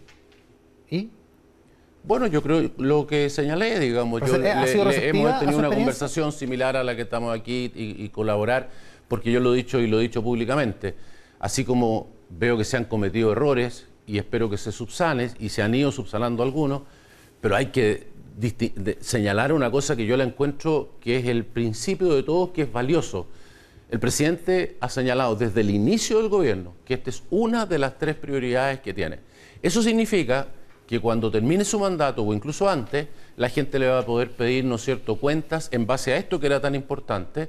¿Y? 0.90 1.10
Bueno, 2.02 2.26
yo 2.26 2.42
creo 2.42 2.70
lo 2.78 3.06
que 3.06 3.28
señalé, 3.28 3.78
digamos, 3.78 4.22
yo 4.22 4.36
hemos 4.36 5.38
tenido 5.38 5.58
una 5.58 5.68
conversación 5.68 6.32
similar 6.32 6.76
a 6.76 6.82
la 6.82 6.96
que 6.96 7.02
estamos 7.02 7.36
aquí 7.36 7.70
y, 7.74 8.08
colaborar, 8.08 8.70
porque 9.06 9.30
yo 9.30 9.40
lo 9.40 9.52
he 9.52 9.58
dicho 9.58 9.78
y 9.80 9.86
lo 9.86 9.98
he 10.00 10.02
dicho 10.02 10.22
públicamente. 10.22 10.94
Así 11.38 11.64
como 11.64 12.08
veo 12.30 12.56
que 12.56 12.64
se 12.64 12.76
han 12.76 12.84
cometido 12.84 13.32
errores 13.32 13.86
y 14.06 14.18
espero 14.18 14.48
que 14.48 14.56
se 14.56 14.72
subsanen 14.72 15.30
y 15.38 15.50
se 15.50 15.62
han 15.62 15.74
ido 15.74 15.92
subsanando 15.92 16.42
algunos, 16.42 16.82
pero 17.40 17.54
hay 17.54 17.66
que 17.66 18.08
señalar 19.00 19.52
una 19.52 19.70
cosa 19.70 19.94
que 19.94 20.06
yo 20.06 20.16
la 20.16 20.24
encuentro 20.24 20.94
que 21.00 21.18
es 21.18 21.26
el 21.26 21.44
principio 21.44 22.14
de 22.14 22.22
todo, 22.22 22.52
que 22.52 22.62
es 22.62 22.72
valioso. 22.72 23.26
El 23.90 24.00
presidente 24.00 24.76
ha 24.80 24.88
señalado 24.88 25.36
desde 25.36 25.60
el 25.60 25.70
inicio 25.70 26.18
del 26.18 26.28
gobierno 26.28 26.74
que 26.84 26.94
esta 26.94 27.10
es 27.10 27.24
una 27.30 27.66
de 27.66 27.78
las 27.78 27.98
tres 27.98 28.14
prioridades 28.16 28.80
que 28.80 28.94
tiene. 28.94 29.18
Eso 29.62 29.82
significa 29.82 30.48
que 30.90 30.98
cuando 30.98 31.30
termine 31.30 31.64
su 31.64 31.78
mandato 31.78 32.24
o 32.24 32.34
incluso 32.34 32.68
antes, 32.68 33.06
la 33.36 33.48
gente 33.48 33.78
le 33.78 33.86
va 33.86 34.00
a 34.00 34.04
poder 34.04 34.32
pedir, 34.32 34.64
¿no 34.64 34.76
cierto?, 34.76 35.14
cuentas 35.14 35.68
en 35.70 35.86
base 35.86 36.12
a 36.12 36.16
esto 36.16 36.40
que 36.40 36.46
era 36.46 36.60
tan 36.60 36.74
importante 36.74 37.48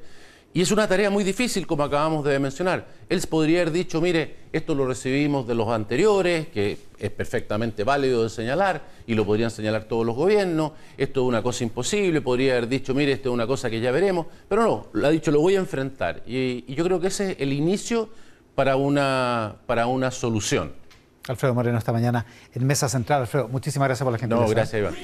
y 0.53 0.61
es 0.61 0.71
una 0.71 0.87
tarea 0.87 1.09
muy 1.09 1.23
difícil, 1.23 1.65
como 1.65 1.83
acabamos 1.83 2.23
de 2.23 2.37
mencionar. 2.37 2.85
Él 3.09 3.19
podría 3.27 3.61
haber 3.61 3.71
dicho, 3.71 3.99
mire, 3.99 4.35
esto 4.51 4.75
lo 4.75 4.85
recibimos 4.85 5.47
de 5.47 5.55
los 5.55 5.69
anteriores, 5.69 6.49
que 6.49 6.77
es 6.99 7.09
perfectamente 7.09 7.83
válido 7.83 8.21
de 8.21 8.29
señalar, 8.29 8.83
y 9.07 9.15
lo 9.15 9.25
podrían 9.25 9.49
señalar 9.49 9.85
todos 9.85 10.05
los 10.05 10.15
gobiernos, 10.15 10.73
esto 10.97 11.21
es 11.21 11.27
una 11.27 11.41
cosa 11.41 11.63
imposible, 11.63 12.21
podría 12.21 12.51
haber 12.51 12.67
dicho, 12.67 12.93
mire, 12.93 13.13
esto 13.13 13.29
es 13.29 13.33
una 13.33 13.47
cosa 13.47 13.71
que 13.71 13.79
ya 13.79 13.91
veremos, 13.91 14.27
pero 14.47 14.91
no, 14.93 15.07
ha 15.07 15.09
dicho, 15.09 15.31
lo 15.31 15.39
voy 15.39 15.55
a 15.55 15.59
enfrentar. 15.59 16.21
Y, 16.27 16.65
y 16.67 16.75
yo 16.75 16.83
creo 16.83 16.99
que 16.99 17.07
ese 17.07 17.31
es 17.31 17.37
el 17.39 17.53
inicio 17.53 18.09
para 18.53 18.75
una, 18.75 19.55
para 19.65 19.87
una 19.87 20.11
solución. 20.11 20.80
Alfredo 21.27 21.53
Moreno 21.53 21.77
esta 21.77 21.91
mañana 21.91 22.25
en 22.53 22.65
Mesa 22.65 22.89
Central. 22.89 23.21
Alfredo, 23.21 23.47
muchísimas 23.47 23.87
gracias 23.87 24.03
por 24.03 24.13
la 24.13 24.19
gente. 24.19 24.35
No, 24.35 24.47
gracias 24.47 24.79
Iván. 24.79 24.95